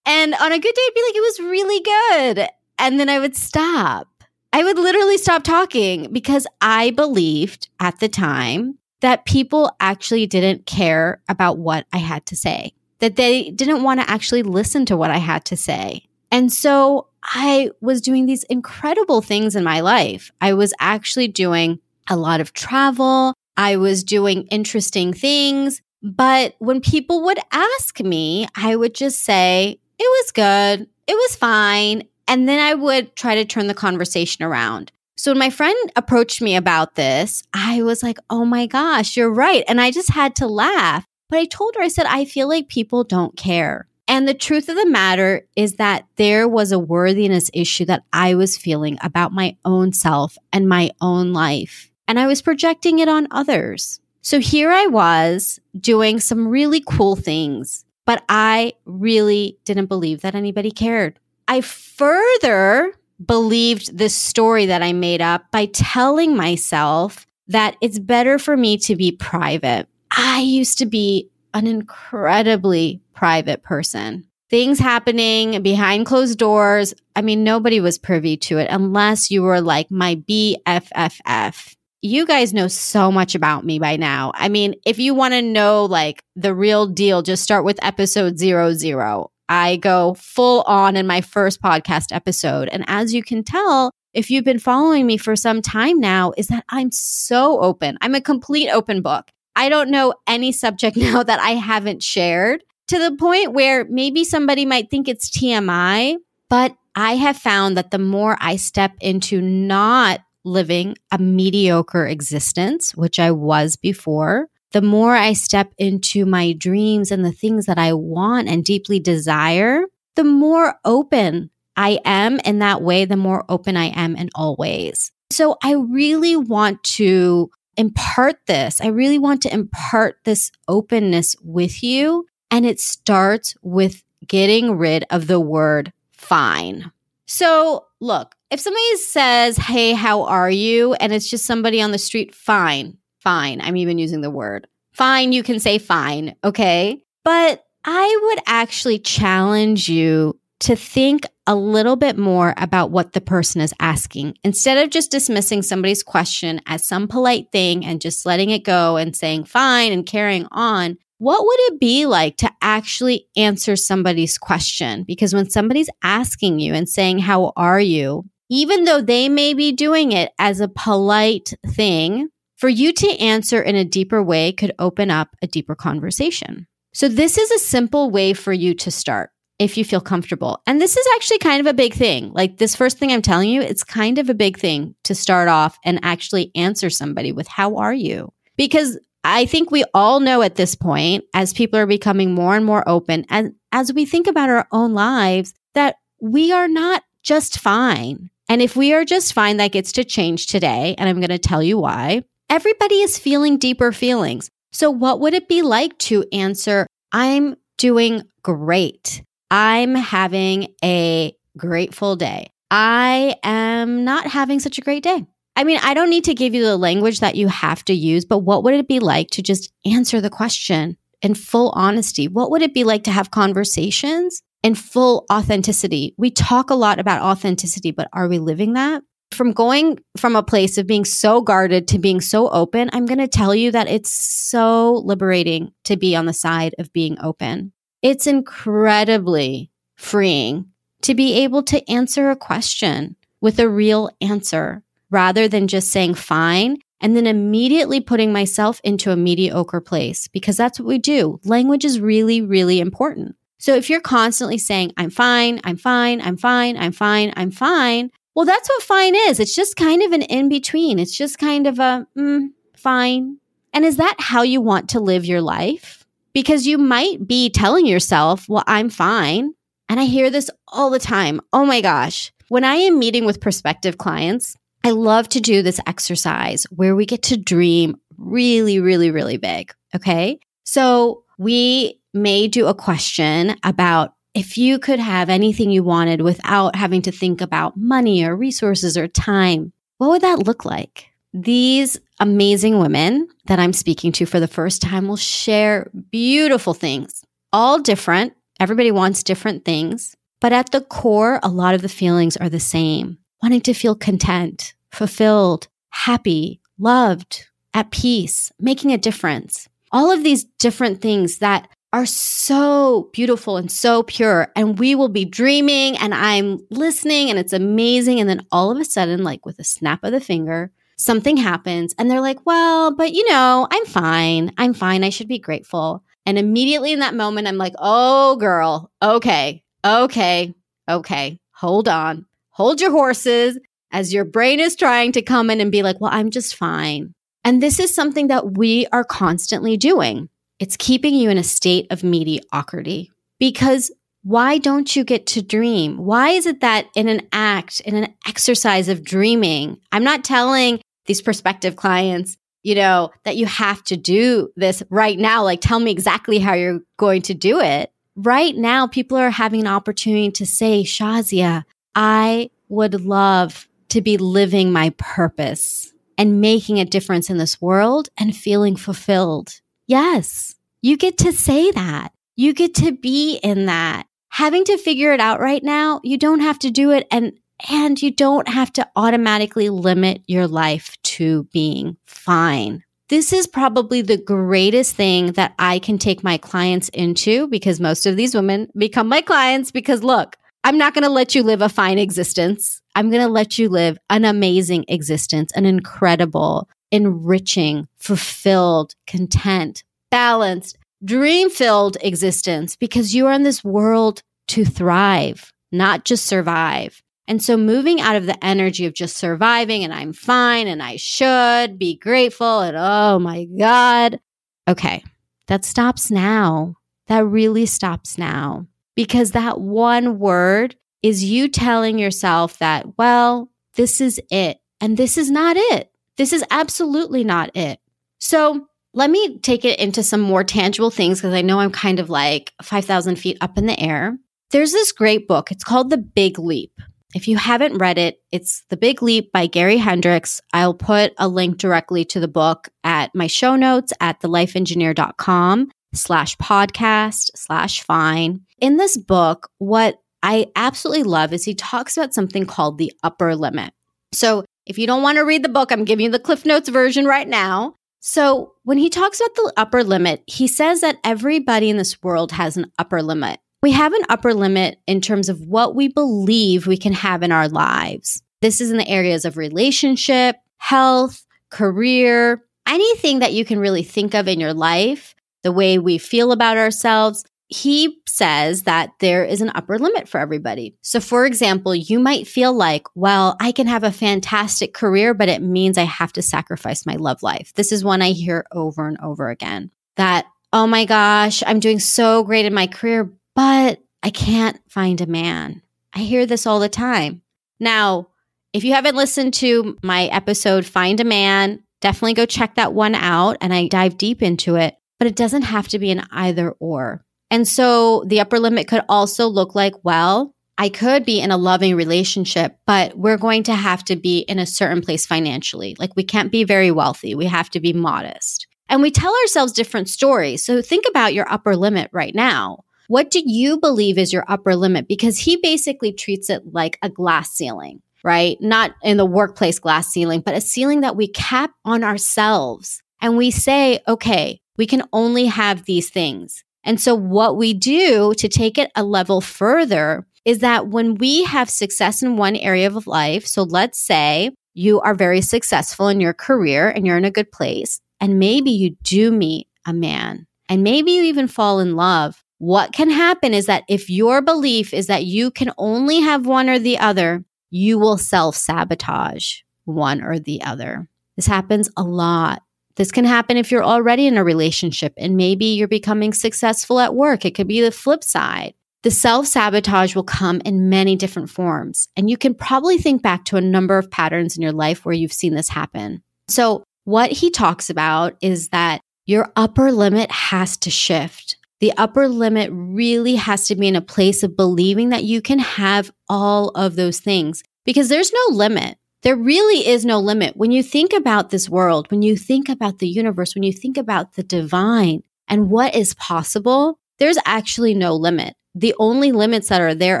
And 0.06 0.34
on 0.34 0.52
a 0.52 0.58
good 0.58 0.74
day, 0.74 0.82
I'd 0.82 0.94
be 0.94 1.02
like, 1.02 1.16
it 1.16 1.20
was 1.20 1.40
really 1.40 1.80
good. 1.80 2.48
And 2.78 3.00
then 3.00 3.08
I 3.08 3.18
would 3.18 3.36
stop. 3.36 4.08
I 4.54 4.62
would 4.62 4.78
literally 4.78 5.18
stop 5.18 5.42
talking 5.42 6.12
because 6.12 6.46
I 6.60 6.92
believed 6.92 7.68
at 7.80 7.98
the 7.98 8.08
time 8.08 8.78
that 9.00 9.24
people 9.24 9.74
actually 9.80 10.26
didn't 10.26 10.64
care 10.64 11.20
about 11.28 11.58
what 11.58 11.86
I 11.92 11.98
had 11.98 12.24
to 12.26 12.36
say, 12.36 12.72
that 13.00 13.16
they 13.16 13.50
didn't 13.50 13.82
want 13.82 13.98
to 13.98 14.08
actually 14.08 14.44
listen 14.44 14.86
to 14.86 14.96
what 14.96 15.10
I 15.10 15.16
had 15.16 15.44
to 15.46 15.56
say. 15.56 16.04
And 16.30 16.52
so 16.52 17.08
I 17.24 17.72
was 17.80 18.00
doing 18.00 18.26
these 18.26 18.44
incredible 18.44 19.22
things 19.22 19.56
in 19.56 19.64
my 19.64 19.80
life. 19.80 20.30
I 20.40 20.52
was 20.52 20.72
actually 20.78 21.26
doing 21.26 21.80
a 22.08 22.16
lot 22.16 22.40
of 22.40 22.52
travel. 22.52 23.34
I 23.56 23.74
was 23.74 24.04
doing 24.04 24.46
interesting 24.52 25.12
things. 25.12 25.82
But 26.00 26.54
when 26.60 26.80
people 26.80 27.24
would 27.24 27.40
ask 27.50 27.98
me, 27.98 28.46
I 28.54 28.76
would 28.76 28.94
just 28.94 29.18
say, 29.18 29.80
it 29.98 30.04
was 30.04 30.30
good. 30.30 30.88
It 31.08 31.14
was 31.14 31.34
fine. 31.34 32.04
And 32.26 32.48
then 32.48 32.58
I 32.58 32.74
would 32.74 33.14
try 33.16 33.34
to 33.34 33.44
turn 33.44 33.66
the 33.66 33.74
conversation 33.74 34.44
around. 34.44 34.92
So 35.16 35.30
when 35.30 35.38
my 35.38 35.50
friend 35.50 35.92
approached 35.96 36.42
me 36.42 36.56
about 36.56 36.96
this, 36.96 37.42
I 37.52 37.82
was 37.82 38.02
like, 38.02 38.18
oh 38.30 38.44
my 38.44 38.66
gosh, 38.66 39.16
you're 39.16 39.32
right. 39.32 39.64
And 39.68 39.80
I 39.80 39.90
just 39.90 40.10
had 40.10 40.34
to 40.36 40.46
laugh. 40.46 41.04
But 41.30 41.38
I 41.38 41.44
told 41.44 41.74
her, 41.76 41.82
I 41.82 41.88
said, 41.88 42.06
I 42.06 42.24
feel 42.24 42.48
like 42.48 42.68
people 42.68 43.04
don't 43.04 43.36
care. 43.36 43.86
And 44.06 44.28
the 44.28 44.34
truth 44.34 44.68
of 44.68 44.76
the 44.76 44.86
matter 44.86 45.46
is 45.56 45.76
that 45.76 46.06
there 46.16 46.46
was 46.46 46.72
a 46.72 46.78
worthiness 46.78 47.50
issue 47.54 47.86
that 47.86 48.02
I 48.12 48.34
was 48.34 48.56
feeling 48.56 48.98
about 49.02 49.32
my 49.32 49.56
own 49.64 49.92
self 49.92 50.36
and 50.52 50.68
my 50.68 50.90
own 51.00 51.32
life. 51.32 51.90
And 52.06 52.18
I 52.18 52.26
was 52.26 52.42
projecting 52.42 52.98
it 52.98 53.08
on 53.08 53.28
others. 53.30 54.00
So 54.20 54.40
here 54.40 54.70
I 54.70 54.86
was 54.86 55.58
doing 55.78 56.20
some 56.20 56.48
really 56.48 56.82
cool 56.86 57.16
things 57.16 57.84
but 58.06 58.22
I 58.28 58.74
really 58.84 59.58
didn't 59.64 59.86
believe 59.86 60.20
that 60.22 60.34
anybody 60.34 60.70
cared. 60.70 61.18
I 61.48 61.60
further 61.60 62.92
believed 63.24 63.96
this 63.96 64.14
story 64.14 64.66
that 64.66 64.82
I 64.82 64.92
made 64.92 65.20
up 65.20 65.50
by 65.50 65.66
telling 65.66 66.36
myself 66.36 67.26
that 67.48 67.76
it's 67.80 67.98
better 67.98 68.38
for 68.38 68.56
me 68.56 68.78
to 68.78 68.96
be 68.96 69.12
private. 69.12 69.88
I 70.10 70.40
used 70.40 70.78
to 70.78 70.86
be 70.86 71.30
an 71.52 71.66
incredibly 71.66 73.00
private 73.14 73.62
person. 73.62 74.26
Things 74.50 74.78
happening 74.78 75.62
behind 75.62 76.06
closed 76.06 76.38
doors. 76.38 76.94
I 77.16 77.22
mean, 77.22 77.44
nobody 77.44 77.80
was 77.80 77.98
privy 77.98 78.36
to 78.38 78.58
it 78.58 78.68
unless 78.70 79.30
you 79.30 79.42
were 79.42 79.60
like 79.60 79.90
my 79.90 80.16
BFFF 80.16 81.74
you 82.04 82.26
guys 82.26 82.52
know 82.52 82.68
so 82.68 83.10
much 83.10 83.34
about 83.34 83.64
me 83.64 83.78
by 83.78 83.96
now. 83.96 84.30
I 84.34 84.50
mean, 84.50 84.74
if 84.84 84.98
you 84.98 85.14
want 85.14 85.32
to 85.32 85.40
know 85.40 85.86
like 85.86 86.22
the 86.36 86.54
real 86.54 86.86
deal, 86.86 87.22
just 87.22 87.42
start 87.42 87.64
with 87.64 87.82
episode 87.82 88.38
zero 88.38 88.74
zero. 88.74 89.30
I 89.48 89.76
go 89.76 90.14
full 90.14 90.62
on 90.62 90.96
in 90.96 91.06
my 91.06 91.20
first 91.20 91.60
podcast 91.62 92.14
episode. 92.14 92.68
And 92.68 92.84
as 92.86 93.12
you 93.12 93.22
can 93.22 93.44
tell, 93.44 93.90
if 94.12 94.30
you've 94.30 94.44
been 94.44 94.58
following 94.58 95.06
me 95.06 95.16
for 95.16 95.36
some 95.36 95.60
time 95.60 96.00
now, 96.00 96.32
is 96.36 96.48
that 96.48 96.64
I'm 96.68 96.92
so 96.92 97.60
open. 97.60 97.98
I'm 98.00 98.14
a 98.14 98.20
complete 98.20 98.70
open 98.70 99.02
book. 99.02 99.30
I 99.56 99.68
don't 99.68 99.90
know 99.90 100.14
any 100.26 100.52
subject 100.52 100.96
now 100.98 101.22
that 101.22 101.40
I 101.40 101.50
haven't 101.50 102.02
shared 102.02 102.62
to 102.88 102.98
the 102.98 103.16
point 103.16 103.52
where 103.52 103.84
maybe 103.86 104.24
somebody 104.24 104.64
might 104.66 104.90
think 104.90 105.08
it's 105.08 105.30
TMI, 105.30 106.16
but 106.48 106.76
I 106.94 107.16
have 107.16 107.36
found 107.36 107.76
that 107.76 107.90
the 107.90 107.98
more 107.98 108.36
I 108.40 108.56
step 108.56 108.92
into 109.00 109.40
not 109.40 110.20
living 110.44 110.96
a 111.10 111.18
mediocre 111.18 112.06
existence, 112.06 112.94
which 112.94 113.18
I 113.18 113.30
was 113.30 113.76
before, 113.76 114.48
the 114.74 114.82
more 114.82 115.14
I 115.14 115.34
step 115.34 115.72
into 115.78 116.26
my 116.26 116.52
dreams 116.52 117.12
and 117.12 117.24
the 117.24 117.30
things 117.30 117.66
that 117.66 117.78
I 117.78 117.92
want 117.92 118.48
and 118.48 118.64
deeply 118.64 118.98
desire, 118.98 119.84
the 120.16 120.24
more 120.24 120.74
open 120.84 121.50
I 121.76 122.00
am 122.04 122.40
in 122.40 122.58
that 122.58 122.82
way, 122.82 123.04
the 123.04 123.16
more 123.16 123.44
open 123.48 123.76
I 123.76 123.86
am 123.96 124.16
in 124.16 124.30
all 124.34 124.56
ways. 124.56 125.12
So 125.30 125.56
I 125.62 125.74
really 125.74 126.36
want 126.36 126.82
to 126.84 127.52
impart 127.76 128.40
this. 128.48 128.80
I 128.80 128.88
really 128.88 129.18
want 129.18 129.42
to 129.42 129.54
impart 129.54 130.18
this 130.24 130.50
openness 130.66 131.36
with 131.40 131.80
you. 131.84 132.26
And 132.50 132.66
it 132.66 132.80
starts 132.80 133.54
with 133.62 134.02
getting 134.26 134.76
rid 134.76 135.04
of 135.08 135.28
the 135.28 135.38
word 135.38 135.92
fine. 136.10 136.90
So 137.26 137.86
look, 138.00 138.34
if 138.50 138.58
somebody 138.58 138.96
says, 138.96 139.56
Hey, 139.56 139.92
how 139.92 140.24
are 140.24 140.50
you? 140.50 140.94
And 140.94 141.12
it's 141.12 141.30
just 141.30 141.46
somebody 141.46 141.80
on 141.80 141.92
the 141.92 141.98
street, 141.98 142.34
fine, 142.34 142.98
fine. 143.24 143.60
I'm 143.60 143.76
even 143.76 143.98
using 143.98 144.20
the 144.20 144.30
word 144.30 144.68
fine. 144.94 145.32
You 145.32 145.42
can 145.42 145.58
say 145.60 145.78
fine. 145.78 146.34
Okay. 146.42 147.04
But 147.24 147.64
I 147.84 148.20
would 148.22 148.38
actually 148.46 148.98
challenge 148.98 149.88
you 149.88 150.38
to 150.60 150.76
think 150.76 151.26
a 151.46 151.54
little 151.54 151.96
bit 151.96 152.16
more 152.16 152.54
about 152.56 152.90
what 152.90 153.12
the 153.12 153.20
person 153.20 153.60
is 153.60 153.74
asking. 153.78 154.38
Instead 154.44 154.78
of 154.78 154.88
just 154.88 155.10
dismissing 155.10 155.60
somebody's 155.60 156.02
question 156.02 156.60
as 156.66 156.86
some 156.86 157.06
polite 157.06 157.52
thing 157.52 157.84
and 157.84 158.00
just 158.00 158.24
letting 158.24 158.48
it 158.48 158.64
go 158.64 158.96
and 158.96 159.14
saying 159.14 159.44
fine 159.44 159.92
and 159.92 160.06
carrying 160.06 160.46
on, 160.52 160.96
what 161.18 161.44
would 161.44 161.58
it 161.60 161.80
be 161.80 162.06
like 162.06 162.38
to 162.38 162.50
actually 162.62 163.26
answer 163.36 163.76
somebody's 163.76 164.38
question? 164.38 165.04
Because 165.04 165.34
when 165.34 165.50
somebody's 165.50 165.90
asking 166.02 166.60
you 166.60 166.72
and 166.72 166.88
saying, 166.88 167.18
How 167.18 167.52
are 167.56 167.80
you? 167.80 168.24
Even 168.48 168.84
though 168.84 169.00
they 169.00 169.28
may 169.28 169.54
be 169.54 169.72
doing 169.72 170.12
it 170.12 170.32
as 170.38 170.60
a 170.60 170.68
polite 170.68 171.52
thing, 171.66 172.28
for 172.64 172.70
you 172.70 172.94
to 172.94 173.18
answer 173.18 173.60
in 173.60 173.76
a 173.76 173.84
deeper 173.84 174.22
way 174.22 174.50
could 174.50 174.72
open 174.78 175.10
up 175.10 175.36
a 175.42 175.46
deeper 175.46 175.74
conversation. 175.74 176.66
So, 176.94 177.08
this 177.08 177.36
is 177.36 177.50
a 177.50 177.58
simple 177.58 178.10
way 178.10 178.32
for 178.32 178.54
you 178.54 178.72
to 178.76 178.90
start 178.90 179.32
if 179.58 179.76
you 179.76 179.84
feel 179.84 180.00
comfortable. 180.00 180.62
And 180.66 180.80
this 180.80 180.96
is 180.96 181.06
actually 181.14 181.40
kind 181.40 181.60
of 181.60 181.66
a 181.66 181.74
big 181.74 181.92
thing. 181.92 182.32
Like 182.32 182.56
this 182.56 182.74
first 182.74 182.96
thing 182.96 183.12
I'm 183.12 183.20
telling 183.20 183.50
you, 183.50 183.60
it's 183.60 183.84
kind 183.84 184.16
of 184.16 184.30
a 184.30 184.34
big 184.34 184.56
thing 184.58 184.94
to 185.02 185.14
start 185.14 185.48
off 185.48 185.78
and 185.84 186.00
actually 186.02 186.52
answer 186.54 186.88
somebody 186.88 187.32
with, 187.32 187.46
How 187.48 187.76
are 187.76 187.92
you? 187.92 188.32
Because 188.56 188.98
I 189.24 189.44
think 189.44 189.70
we 189.70 189.84
all 189.92 190.20
know 190.20 190.40
at 190.40 190.54
this 190.54 190.74
point, 190.74 191.24
as 191.34 191.52
people 191.52 191.78
are 191.78 191.86
becoming 191.86 192.32
more 192.34 192.56
and 192.56 192.64
more 192.64 192.82
open, 192.88 193.26
and 193.28 193.56
as 193.72 193.92
we 193.92 194.06
think 194.06 194.26
about 194.26 194.48
our 194.48 194.66
own 194.72 194.94
lives, 194.94 195.52
that 195.74 195.96
we 196.18 196.50
are 196.50 196.68
not 196.68 197.02
just 197.22 197.58
fine. 197.58 198.30
And 198.48 198.62
if 198.62 198.74
we 198.74 198.94
are 198.94 199.04
just 199.04 199.34
fine, 199.34 199.58
that 199.58 199.72
gets 199.72 199.92
to 199.92 200.04
change 200.04 200.46
today. 200.46 200.94
And 200.96 201.10
I'm 201.10 201.20
going 201.20 201.28
to 201.28 201.38
tell 201.38 201.62
you 201.62 201.76
why. 201.76 202.24
Everybody 202.54 203.00
is 203.00 203.18
feeling 203.18 203.58
deeper 203.58 203.90
feelings. 203.90 204.48
So, 204.70 204.88
what 204.88 205.18
would 205.18 205.34
it 205.34 205.48
be 205.48 205.62
like 205.62 205.98
to 206.10 206.24
answer, 206.32 206.86
I'm 207.10 207.56
doing 207.78 208.22
great? 208.44 209.24
I'm 209.50 209.96
having 209.96 210.68
a 210.84 211.36
grateful 211.56 212.14
day. 212.14 212.52
I 212.70 213.34
am 213.42 214.04
not 214.04 214.28
having 214.28 214.60
such 214.60 214.78
a 214.78 214.82
great 214.82 215.02
day. 215.02 215.26
I 215.56 215.64
mean, 215.64 215.80
I 215.82 215.94
don't 215.94 216.10
need 216.10 216.22
to 216.26 216.34
give 216.34 216.54
you 216.54 216.62
the 216.62 216.76
language 216.76 217.18
that 217.18 217.34
you 217.34 217.48
have 217.48 217.84
to 217.86 217.92
use, 217.92 218.24
but 218.24 218.38
what 218.38 218.62
would 218.62 218.74
it 218.74 218.86
be 218.86 219.00
like 219.00 219.30
to 219.30 219.42
just 219.42 219.72
answer 219.84 220.20
the 220.20 220.30
question 220.30 220.96
in 221.22 221.34
full 221.34 221.72
honesty? 221.74 222.28
What 222.28 222.52
would 222.52 222.62
it 222.62 222.72
be 222.72 222.84
like 222.84 223.02
to 223.04 223.10
have 223.10 223.32
conversations 223.32 224.42
in 224.62 224.76
full 224.76 225.26
authenticity? 225.28 226.14
We 226.16 226.30
talk 226.30 226.70
a 226.70 226.76
lot 226.76 227.00
about 227.00 227.20
authenticity, 227.20 227.90
but 227.90 228.08
are 228.12 228.28
we 228.28 228.38
living 228.38 228.74
that? 228.74 229.02
From 229.34 229.52
going 229.52 229.98
from 230.16 230.36
a 230.36 230.42
place 230.42 230.78
of 230.78 230.86
being 230.86 231.04
so 231.04 231.40
guarded 231.42 231.88
to 231.88 231.98
being 231.98 232.20
so 232.20 232.48
open, 232.50 232.88
I'm 232.92 233.04
going 233.04 233.18
to 233.18 233.28
tell 233.28 233.54
you 233.54 233.72
that 233.72 233.88
it's 233.88 234.10
so 234.10 235.02
liberating 235.04 235.72
to 235.84 235.96
be 235.96 236.14
on 236.14 236.26
the 236.26 236.32
side 236.32 236.74
of 236.78 236.92
being 236.92 237.18
open. 237.20 237.72
It's 238.00 238.26
incredibly 238.26 239.70
freeing 239.96 240.66
to 241.02 241.14
be 241.14 241.42
able 241.42 241.62
to 241.64 241.90
answer 241.90 242.30
a 242.30 242.36
question 242.36 243.16
with 243.40 243.58
a 243.58 243.68
real 243.68 244.08
answer 244.20 244.82
rather 245.10 245.48
than 245.48 245.68
just 245.68 245.90
saying 245.90 246.14
fine 246.14 246.78
and 247.00 247.16
then 247.16 247.26
immediately 247.26 248.00
putting 248.00 248.32
myself 248.32 248.80
into 248.84 249.10
a 249.10 249.16
mediocre 249.16 249.80
place 249.80 250.28
because 250.28 250.56
that's 250.56 250.78
what 250.78 250.88
we 250.88 250.98
do. 250.98 251.40
Language 251.44 251.84
is 251.84 252.00
really, 252.00 252.40
really 252.40 252.80
important. 252.80 253.36
So 253.58 253.74
if 253.74 253.90
you're 253.90 254.00
constantly 254.00 254.58
saying, 254.58 254.92
I'm 254.96 255.10
fine, 255.10 255.60
I'm 255.64 255.76
fine, 255.76 256.20
I'm 256.20 256.36
fine, 256.36 256.76
I'm 256.76 256.92
fine, 256.92 257.32
I'm 257.36 257.50
fine, 257.50 258.10
well, 258.34 258.44
that's 258.44 258.68
what 258.68 258.82
fine 258.82 259.14
is. 259.14 259.38
It's 259.40 259.54
just 259.54 259.76
kind 259.76 260.02
of 260.02 260.12
an 260.12 260.22
in 260.22 260.48
between. 260.48 260.98
It's 260.98 261.16
just 261.16 261.38
kind 261.38 261.66
of 261.66 261.78
a 261.78 262.06
mm, 262.16 262.48
fine. 262.76 263.38
And 263.72 263.84
is 263.84 263.96
that 263.96 264.16
how 264.18 264.42
you 264.42 264.60
want 264.60 264.90
to 264.90 265.00
live 265.00 265.24
your 265.24 265.40
life? 265.40 266.06
Because 266.32 266.66
you 266.66 266.78
might 266.78 267.26
be 267.26 267.48
telling 267.48 267.86
yourself, 267.86 268.48
well, 268.48 268.64
I'm 268.66 268.90
fine. 268.90 269.54
And 269.88 270.00
I 270.00 270.04
hear 270.04 270.30
this 270.30 270.50
all 270.68 270.90
the 270.90 270.98
time. 270.98 271.40
Oh 271.52 271.64
my 271.64 271.80
gosh. 271.80 272.32
When 272.48 272.64
I 272.64 272.76
am 272.76 272.98
meeting 272.98 273.24
with 273.24 273.40
prospective 273.40 273.98
clients, 273.98 274.56
I 274.82 274.90
love 274.90 275.28
to 275.30 275.40
do 275.40 275.62
this 275.62 275.80
exercise 275.86 276.64
where 276.70 276.94
we 276.94 277.06
get 277.06 277.22
to 277.24 277.36
dream 277.36 277.96
really, 278.18 278.80
really, 278.80 279.10
really 279.10 279.36
big. 279.36 279.72
Okay. 279.94 280.38
So 280.64 281.24
we 281.38 282.00
may 282.12 282.48
do 282.48 282.66
a 282.66 282.74
question 282.74 283.56
about 283.62 284.13
if 284.34 284.58
you 284.58 284.78
could 284.78 284.98
have 284.98 285.28
anything 285.30 285.70
you 285.70 285.84
wanted 285.84 286.20
without 286.20 286.74
having 286.74 287.02
to 287.02 287.12
think 287.12 287.40
about 287.40 287.76
money 287.76 288.24
or 288.24 288.36
resources 288.36 288.96
or 288.98 289.06
time, 289.06 289.72
what 289.98 290.10
would 290.10 290.22
that 290.22 290.44
look 290.44 290.64
like? 290.64 291.06
These 291.32 291.98
amazing 292.20 292.80
women 292.80 293.28
that 293.46 293.58
I'm 293.58 293.72
speaking 293.72 294.12
to 294.12 294.26
for 294.26 294.40
the 294.40 294.48
first 294.48 294.82
time 294.82 295.06
will 295.06 295.16
share 295.16 295.90
beautiful 296.10 296.74
things, 296.74 297.24
all 297.52 297.78
different. 297.80 298.34
Everybody 298.60 298.90
wants 298.90 299.22
different 299.22 299.64
things. 299.64 300.16
But 300.40 300.52
at 300.52 300.72
the 300.72 300.80
core, 300.80 301.40
a 301.42 301.48
lot 301.48 301.74
of 301.74 301.82
the 301.82 301.88
feelings 301.88 302.36
are 302.36 302.48
the 302.48 302.60
same 302.60 303.18
wanting 303.42 303.60
to 303.60 303.74
feel 303.74 303.94
content, 303.94 304.74
fulfilled, 304.90 305.68
happy, 305.90 306.60
loved, 306.78 307.44
at 307.74 307.90
peace, 307.90 308.50
making 308.58 308.90
a 308.90 308.98
difference. 308.98 309.68
All 309.92 310.10
of 310.10 310.22
these 310.24 310.44
different 310.58 311.02
things 311.02 311.38
that 311.38 311.68
are 311.94 312.04
so 312.04 313.08
beautiful 313.12 313.56
and 313.56 313.72
so 313.72 314.02
pure. 314.02 314.52
And 314.54 314.78
we 314.78 314.94
will 314.94 315.08
be 315.08 315.24
dreaming 315.24 315.96
and 315.96 316.12
I'm 316.12 316.58
listening 316.70 317.30
and 317.30 317.38
it's 317.38 317.52
amazing. 317.52 318.20
And 318.20 318.28
then 318.28 318.46
all 318.52 318.70
of 318.70 318.78
a 318.78 318.84
sudden, 318.84 319.24
like 319.24 319.46
with 319.46 319.58
a 319.58 319.64
snap 319.64 320.04
of 320.04 320.12
the 320.12 320.20
finger, 320.20 320.70
something 320.98 321.38
happens 321.38 321.94
and 321.98 322.10
they're 322.10 322.20
like, 322.20 322.44
well, 322.44 322.94
but 322.94 323.12
you 323.12 323.26
know, 323.30 323.66
I'm 323.70 323.86
fine. 323.86 324.52
I'm 324.58 324.74
fine. 324.74 325.04
I 325.04 325.10
should 325.10 325.28
be 325.28 325.38
grateful. 325.38 326.04
And 326.26 326.38
immediately 326.38 326.92
in 326.92 326.98
that 326.98 327.14
moment, 327.14 327.48
I'm 327.48 327.58
like, 327.58 327.74
oh, 327.78 328.36
girl, 328.36 328.90
okay, 329.02 329.62
okay, 329.84 330.54
okay, 330.88 331.38
hold 331.52 331.88
on 331.88 332.26
hold 332.54 332.80
your 332.80 332.92
horses 332.92 333.58
as 333.90 334.14
your 334.14 334.24
brain 334.24 334.60
is 334.60 334.76
trying 334.76 335.10
to 335.12 335.22
come 335.22 335.50
in 335.50 335.60
and 335.60 335.72
be 335.72 335.82
like, 335.82 336.00
well, 336.00 336.12
I'm 336.12 336.30
just 336.30 336.54
fine. 336.54 337.12
And 337.44 337.62
this 337.62 337.78
is 337.78 337.94
something 337.94 338.28
that 338.28 338.56
we 338.56 338.86
are 338.92 339.04
constantly 339.04 339.76
doing. 339.76 340.28
It's 340.58 340.76
keeping 340.76 341.14
you 341.14 341.30
in 341.30 341.38
a 341.38 341.44
state 341.44 341.86
of 341.90 342.04
mediocrity 342.04 343.10
because 343.38 343.90
why 344.22 344.58
don't 344.58 344.96
you 344.96 345.04
get 345.04 345.26
to 345.26 345.42
dream? 345.42 345.98
Why 345.98 346.30
is 346.30 346.46
it 346.46 346.60
that 346.60 346.86
in 346.94 347.08
an 347.08 347.28
act, 347.32 347.80
in 347.80 347.94
an 347.94 348.14
exercise 348.26 348.88
of 348.88 349.04
dreaming, 349.04 349.78
I'm 349.92 350.04
not 350.04 350.24
telling 350.24 350.80
these 351.06 351.20
prospective 351.20 351.76
clients, 351.76 352.36
you 352.62 352.74
know, 352.74 353.10
that 353.24 353.36
you 353.36 353.46
have 353.46 353.84
to 353.84 353.96
do 353.96 354.50
this 354.56 354.82
right 354.88 355.18
now. 355.18 355.44
Like, 355.44 355.60
tell 355.60 355.80
me 355.80 355.90
exactly 355.90 356.38
how 356.38 356.54
you're 356.54 356.80
going 356.96 357.22
to 357.22 357.34
do 357.34 357.60
it. 357.60 357.92
Right 358.16 358.56
now, 358.56 358.86
people 358.86 359.18
are 359.18 359.30
having 359.30 359.60
an 359.60 359.66
opportunity 359.66 360.30
to 360.30 360.46
say, 360.46 360.82
Shazia, 360.84 361.64
I 361.94 362.50
would 362.68 363.04
love 363.04 363.68
to 363.90 364.00
be 364.00 364.16
living 364.16 364.72
my 364.72 364.90
purpose 364.96 365.92
and 366.16 366.40
making 366.40 366.80
a 366.80 366.84
difference 366.84 367.28
in 367.28 367.38
this 367.38 367.60
world 367.60 368.08
and 368.16 368.34
feeling 368.34 368.76
fulfilled. 368.76 369.60
Yes, 369.86 370.54
you 370.82 370.96
get 370.96 371.18
to 371.18 371.32
say 371.32 371.70
that. 371.72 372.12
You 372.36 372.52
get 372.52 372.74
to 372.76 372.92
be 372.92 373.36
in 373.36 373.66
that. 373.66 374.06
Having 374.30 374.64
to 374.64 374.78
figure 374.78 375.12
it 375.12 375.20
out 375.20 375.40
right 375.40 375.62
now, 375.62 376.00
you 376.02 376.18
don't 376.18 376.40
have 376.40 376.58
to 376.60 376.70
do 376.70 376.90
it 376.90 377.06
and 377.10 377.32
and 377.70 378.02
you 378.02 378.10
don't 378.10 378.48
have 378.48 378.72
to 378.72 378.88
automatically 378.96 379.68
limit 379.70 380.22
your 380.26 380.48
life 380.48 380.96
to 381.04 381.44
being 381.52 381.96
fine. 382.04 382.82
This 383.08 383.32
is 383.32 383.46
probably 383.46 384.02
the 384.02 384.16
greatest 384.16 384.96
thing 384.96 385.32
that 385.32 385.54
I 385.58 385.78
can 385.78 385.98
take 385.98 386.24
my 386.24 386.36
clients 386.36 386.88
into 386.88 387.46
because 387.46 387.78
most 387.78 388.06
of 388.06 388.16
these 388.16 388.34
women 388.34 388.68
become 388.76 389.08
my 389.08 389.20
clients 389.20 389.70
because 389.70 390.02
look, 390.02 390.36
I'm 390.64 390.78
not 390.78 390.94
going 390.94 391.04
to 391.04 391.10
let 391.10 391.34
you 391.34 391.42
live 391.42 391.60
a 391.60 391.68
fine 391.68 391.98
existence. 391.98 392.80
I'm 392.94 393.10
going 393.10 393.22
to 393.22 393.32
let 393.32 393.58
you 393.58 393.68
live 393.68 393.98
an 394.08 394.24
amazing 394.24 394.86
existence, 394.88 395.52
an 395.52 395.66
incredible, 395.66 396.68
enriching, 396.94 397.88
fulfilled, 397.96 398.94
content, 399.08 399.82
balanced, 400.12 400.78
dream 401.04 401.50
filled 401.50 401.96
existence 402.02 402.76
because 402.76 403.12
you 403.12 403.26
are 403.26 403.32
in 403.32 403.42
this 403.42 403.64
world 403.64 404.22
to 404.46 404.64
thrive, 404.64 405.52
not 405.72 406.04
just 406.04 406.24
survive. 406.24 407.02
And 407.26 407.42
so 407.42 407.56
moving 407.56 408.00
out 408.00 408.14
of 408.14 408.26
the 408.26 408.44
energy 408.44 408.86
of 408.86 408.94
just 408.94 409.16
surviving 409.16 409.82
and 409.82 409.92
I'm 409.92 410.12
fine 410.12 410.68
and 410.68 410.80
I 410.80 410.94
should 410.94 411.80
be 411.80 411.96
grateful 411.96 412.60
and 412.60 412.76
oh 412.78 413.18
my 413.18 413.46
God. 413.46 414.20
Okay, 414.68 415.02
that 415.48 415.64
stops 415.64 416.12
now. 416.12 416.76
That 417.08 417.24
really 417.24 417.66
stops 417.66 418.18
now 418.18 418.68
because 418.94 419.32
that 419.32 419.60
one 419.60 420.20
word 420.20 420.76
is 421.02 421.24
you 421.24 421.48
telling 421.48 421.98
yourself 421.98 422.58
that, 422.58 422.96
well, 422.96 423.50
this 423.74 424.00
is 424.00 424.20
it. 424.30 424.58
And 424.80 424.96
this 424.96 425.18
is 425.18 425.28
not 425.28 425.56
it. 425.56 425.90
This 426.16 426.32
is 426.32 426.44
absolutely 426.50 427.24
not 427.24 427.56
it. 427.56 427.80
So 428.18 428.66
let 428.92 429.10
me 429.10 429.38
take 429.40 429.64
it 429.64 429.80
into 429.80 430.02
some 430.02 430.20
more 430.20 430.44
tangible 430.44 430.90
things 430.90 431.20
because 431.20 431.34
I 431.34 431.42
know 431.42 431.60
I'm 431.60 431.72
kind 431.72 431.98
of 431.98 432.10
like 432.10 432.52
5,000 432.62 433.16
feet 433.16 433.38
up 433.40 433.58
in 433.58 433.66
the 433.66 433.78
air. 433.78 434.16
There's 434.50 434.72
this 434.72 434.92
great 434.92 435.26
book. 435.26 435.50
It's 435.50 435.64
called 435.64 435.90
The 435.90 435.98
Big 435.98 436.38
Leap. 436.38 436.72
If 437.14 437.28
you 437.28 437.36
haven't 437.36 437.78
read 437.78 437.98
it, 437.98 438.20
it's 438.32 438.64
The 438.70 438.76
Big 438.76 439.02
Leap 439.02 439.32
by 439.32 439.46
Gary 439.46 439.76
Hendricks. 439.76 440.40
I'll 440.52 440.74
put 440.74 441.12
a 441.18 441.28
link 441.28 441.58
directly 441.58 442.04
to 442.06 442.20
the 442.20 442.28
book 442.28 442.68
at 442.82 443.14
my 443.14 443.26
show 443.26 443.56
notes 443.56 443.92
at 444.00 444.20
thelifeengineer.com 444.20 445.70
slash 445.92 446.36
podcast 446.36 447.30
slash 447.36 447.82
fine. 447.82 448.40
In 448.60 448.76
this 448.76 448.96
book, 448.96 449.48
what 449.58 449.98
I 450.22 450.46
absolutely 450.56 451.04
love 451.04 451.32
is 451.32 451.44
he 451.44 451.54
talks 451.54 451.96
about 451.96 452.14
something 452.14 452.46
called 452.46 452.78
the 452.78 452.92
upper 453.02 453.36
limit. 453.36 453.72
So 454.12 454.44
if 454.66 454.78
you 454.78 454.86
don't 454.86 455.02
want 455.02 455.16
to 455.18 455.24
read 455.24 455.42
the 455.42 455.48
book, 455.48 455.70
I'm 455.70 455.84
giving 455.84 456.06
you 456.06 456.10
the 456.10 456.18
Cliff 456.18 456.46
Notes 456.46 456.68
version 456.68 457.04
right 457.06 457.28
now. 457.28 457.76
So 458.00 458.52
when 458.64 458.78
he 458.78 458.90
talks 458.90 459.20
about 459.20 459.34
the 459.34 459.52
upper 459.56 459.82
limit, 459.82 460.22
he 460.26 460.46
says 460.46 460.80
that 460.82 460.98
everybody 461.04 461.70
in 461.70 461.76
this 461.76 462.02
world 462.02 462.32
has 462.32 462.56
an 462.56 462.70
upper 462.78 463.02
limit. 463.02 463.40
We 463.62 463.72
have 463.72 463.94
an 463.94 464.02
upper 464.10 464.34
limit 464.34 464.78
in 464.86 465.00
terms 465.00 465.28
of 465.28 465.40
what 465.40 465.74
we 465.74 465.88
believe 465.88 466.66
we 466.66 466.76
can 466.76 466.92
have 466.92 467.22
in 467.22 467.32
our 467.32 467.48
lives. 467.48 468.22
This 468.42 468.60
is 468.60 468.70
in 468.70 468.76
the 468.76 468.88
areas 468.88 469.24
of 469.24 469.38
relationship, 469.38 470.36
health, 470.58 471.24
career, 471.50 472.44
anything 472.68 473.20
that 473.20 473.32
you 473.32 473.44
can 473.44 473.58
really 473.58 473.82
think 473.82 474.14
of 474.14 474.28
in 474.28 474.38
your 474.38 474.52
life, 474.52 475.14
the 475.42 475.52
way 475.52 475.78
we 475.78 475.96
feel 475.96 476.30
about 476.30 476.58
ourselves 476.58 477.24
he 477.48 478.00
says 478.06 478.62
that 478.62 478.92
there 479.00 479.24
is 479.24 479.40
an 479.40 479.52
upper 479.54 479.78
limit 479.78 480.08
for 480.08 480.18
everybody. 480.18 480.76
So, 480.82 481.00
for 481.00 481.26
example, 481.26 481.74
you 481.74 481.98
might 481.98 482.26
feel 482.26 482.52
like, 482.52 482.86
well, 482.94 483.36
I 483.40 483.52
can 483.52 483.66
have 483.66 483.84
a 483.84 483.92
fantastic 483.92 484.72
career, 484.72 485.14
but 485.14 485.28
it 485.28 485.42
means 485.42 485.76
I 485.76 485.84
have 485.84 486.12
to 486.14 486.22
sacrifice 486.22 486.86
my 486.86 486.96
love 486.96 487.22
life. 487.22 487.52
This 487.54 487.70
is 487.70 487.84
one 487.84 488.02
I 488.02 488.10
hear 488.10 488.46
over 488.52 488.88
and 488.88 488.98
over 489.00 489.28
again 489.28 489.70
that, 489.96 490.26
oh 490.52 490.66
my 490.66 490.84
gosh, 490.84 491.42
I'm 491.46 491.60
doing 491.60 491.80
so 491.80 492.22
great 492.24 492.46
in 492.46 492.54
my 492.54 492.66
career, 492.66 493.12
but 493.34 493.80
I 494.02 494.10
can't 494.10 494.58
find 494.68 495.00
a 495.00 495.06
man. 495.06 495.62
I 495.92 496.00
hear 496.00 496.26
this 496.26 496.46
all 496.46 496.60
the 496.60 496.68
time. 496.68 497.22
Now, 497.60 498.08
if 498.52 498.64
you 498.64 498.72
haven't 498.72 498.96
listened 498.96 499.34
to 499.34 499.76
my 499.82 500.06
episode, 500.06 500.64
Find 500.64 501.00
a 501.00 501.04
Man, 501.04 501.62
definitely 501.80 502.14
go 502.14 502.26
check 502.26 502.54
that 502.54 502.72
one 502.72 502.94
out 502.94 503.36
and 503.40 503.52
I 503.52 503.68
dive 503.68 503.98
deep 503.98 504.22
into 504.22 504.56
it. 504.56 504.76
But 504.98 505.08
it 505.08 505.16
doesn't 505.16 505.42
have 505.42 505.68
to 505.68 505.78
be 505.78 505.90
an 505.90 506.06
either 506.12 506.52
or. 506.52 507.04
And 507.34 507.48
so 507.48 508.04
the 508.06 508.20
upper 508.20 508.38
limit 508.38 508.68
could 508.68 508.84
also 508.88 509.26
look 509.26 509.56
like, 509.56 509.74
well, 509.82 510.36
I 510.56 510.68
could 510.68 511.04
be 511.04 511.20
in 511.20 511.32
a 511.32 511.36
loving 511.36 511.74
relationship, 511.74 512.56
but 512.64 512.96
we're 512.96 513.16
going 513.16 513.42
to 513.42 513.56
have 513.56 513.82
to 513.86 513.96
be 513.96 514.20
in 514.20 514.38
a 514.38 514.46
certain 514.46 514.80
place 514.80 515.04
financially. 515.04 515.74
Like 515.76 515.96
we 515.96 516.04
can't 516.04 516.30
be 516.30 516.44
very 516.44 516.70
wealthy. 516.70 517.16
We 517.16 517.26
have 517.26 517.50
to 517.50 517.58
be 517.58 517.72
modest. 517.72 518.46
And 518.68 518.82
we 518.82 518.92
tell 518.92 519.12
ourselves 519.22 519.52
different 519.52 519.88
stories. 519.88 520.44
So 520.44 520.62
think 520.62 520.84
about 520.88 521.12
your 521.12 521.28
upper 521.28 521.56
limit 521.56 521.90
right 521.92 522.14
now. 522.14 522.62
What 522.86 523.10
do 523.10 523.20
you 523.26 523.58
believe 523.58 523.98
is 523.98 524.12
your 524.12 524.24
upper 524.28 524.54
limit? 524.54 524.86
Because 524.86 525.18
he 525.18 525.36
basically 525.42 525.92
treats 525.92 526.30
it 526.30 526.44
like 526.52 526.78
a 526.82 526.88
glass 526.88 527.32
ceiling, 527.32 527.82
right? 528.04 528.36
Not 528.40 528.76
in 528.80 528.96
the 528.96 529.04
workplace 529.04 529.58
glass 529.58 529.88
ceiling, 529.88 530.20
but 530.20 530.36
a 530.36 530.40
ceiling 530.40 530.82
that 530.82 530.94
we 530.94 531.08
cap 531.08 531.50
on 531.64 531.82
ourselves. 531.82 532.80
And 533.00 533.16
we 533.16 533.32
say, 533.32 533.80
okay, 533.88 534.40
we 534.56 534.68
can 534.68 534.84
only 534.92 535.26
have 535.26 535.64
these 535.64 535.90
things. 535.90 536.44
And 536.64 536.80
so 536.80 536.94
what 536.94 537.36
we 537.36 537.54
do 537.54 538.14
to 538.18 538.28
take 538.28 538.58
it 538.58 538.70
a 538.74 538.82
level 538.82 539.20
further 539.20 540.06
is 540.24 540.38
that 540.38 540.68
when 540.68 540.94
we 540.94 541.24
have 541.24 541.50
success 541.50 542.02
in 542.02 542.16
one 542.16 542.36
area 542.36 542.66
of 542.66 542.86
life, 542.86 543.26
so 543.26 543.42
let's 543.42 543.78
say 543.80 544.30
you 544.54 544.80
are 544.80 544.94
very 544.94 545.20
successful 545.20 545.88
in 545.88 546.00
your 546.00 546.14
career 546.14 546.68
and 546.68 546.86
you're 546.86 546.96
in 546.96 547.04
a 547.04 547.10
good 547.10 547.30
place, 547.30 547.80
and 548.00 548.18
maybe 548.18 548.50
you 548.50 548.76
do 548.82 549.10
meet 549.10 549.48
a 549.66 549.72
man, 549.72 550.26
and 550.48 550.62
maybe 550.62 550.92
you 550.92 551.02
even 551.04 551.28
fall 551.28 551.60
in 551.60 551.76
love. 551.76 552.22
What 552.38 552.72
can 552.72 552.90
happen 552.90 553.34
is 553.34 553.46
that 553.46 553.64
if 553.68 553.90
your 553.90 554.22
belief 554.22 554.72
is 554.72 554.86
that 554.86 555.04
you 555.04 555.30
can 555.30 555.52
only 555.58 556.00
have 556.00 556.26
one 556.26 556.48
or 556.48 556.58
the 556.58 556.78
other, 556.78 557.24
you 557.50 557.78
will 557.78 557.98
self 557.98 558.36
sabotage 558.36 559.40
one 559.64 560.02
or 560.02 560.18
the 560.18 560.42
other. 560.42 560.88
This 561.16 561.26
happens 561.26 561.70
a 561.76 561.82
lot. 561.82 562.42
This 562.76 562.90
can 562.90 563.04
happen 563.04 563.36
if 563.36 563.50
you're 563.50 563.64
already 563.64 564.06
in 564.06 564.16
a 564.16 564.24
relationship 564.24 564.92
and 564.96 565.16
maybe 565.16 565.46
you're 565.46 565.68
becoming 565.68 566.12
successful 566.12 566.80
at 566.80 566.94
work. 566.94 567.24
It 567.24 567.34
could 567.34 567.46
be 567.46 567.60
the 567.60 567.70
flip 567.70 568.02
side. 568.02 568.54
The 568.82 568.90
self 568.90 569.26
sabotage 569.26 569.94
will 569.94 570.04
come 570.04 570.42
in 570.44 570.68
many 570.68 570.94
different 570.94 571.30
forms. 571.30 571.88
And 571.96 572.10
you 572.10 572.18
can 572.18 572.34
probably 572.34 572.76
think 572.76 573.00
back 573.02 573.24
to 573.26 573.36
a 573.36 573.40
number 573.40 573.78
of 573.78 573.90
patterns 573.90 574.36
in 574.36 574.42
your 574.42 574.52
life 574.52 574.84
where 574.84 574.94
you've 574.94 575.12
seen 575.12 575.34
this 575.34 575.48
happen. 575.48 576.02
So, 576.28 576.64
what 576.84 577.10
he 577.10 577.30
talks 577.30 577.70
about 577.70 578.16
is 578.20 578.50
that 578.50 578.82
your 579.06 579.32
upper 579.36 579.72
limit 579.72 580.10
has 580.10 580.58
to 580.58 580.70
shift. 580.70 581.38
The 581.60 581.72
upper 581.78 582.08
limit 582.08 582.50
really 582.52 583.14
has 583.14 583.46
to 583.48 583.56
be 583.56 583.68
in 583.68 583.76
a 583.76 583.80
place 583.80 584.22
of 584.22 584.36
believing 584.36 584.90
that 584.90 585.04
you 585.04 585.22
can 585.22 585.38
have 585.38 585.90
all 586.10 586.48
of 586.50 586.76
those 586.76 587.00
things 587.00 587.42
because 587.64 587.88
there's 587.88 588.12
no 588.12 588.36
limit. 588.36 588.76
There 589.04 589.16
really 589.16 589.68
is 589.68 589.84
no 589.84 590.00
limit. 590.00 590.34
When 590.34 590.50
you 590.50 590.62
think 590.62 590.94
about 590.94 591.28
this 591.28 591.46
world, 591.46 591.90
when 591.90 592.00
you 592.00 592.16
think 592.16 592.48
about 592.48 592.78
the 592.78 592.88
universe, 592.88 593.34
when 593.34 593.42
you 593.42 593.52
think 593.52 593.76
about 593.76 594.14
the 594.14 594.22
divine 594.22 595.02
and 595.28 595.50
what 595.50 595.74
is 595.74 595.92
possible, 595.92 596.78
there's 596.98 597.18
actually 597.26 597.74
no 597.74 597.94
limit. 597.94 598.34
The 598.54 598.74
only 598.78 599.12
limits 599.12 599.50
that 599.50 599.60
are 599.60 599.74
there 599.74 600.00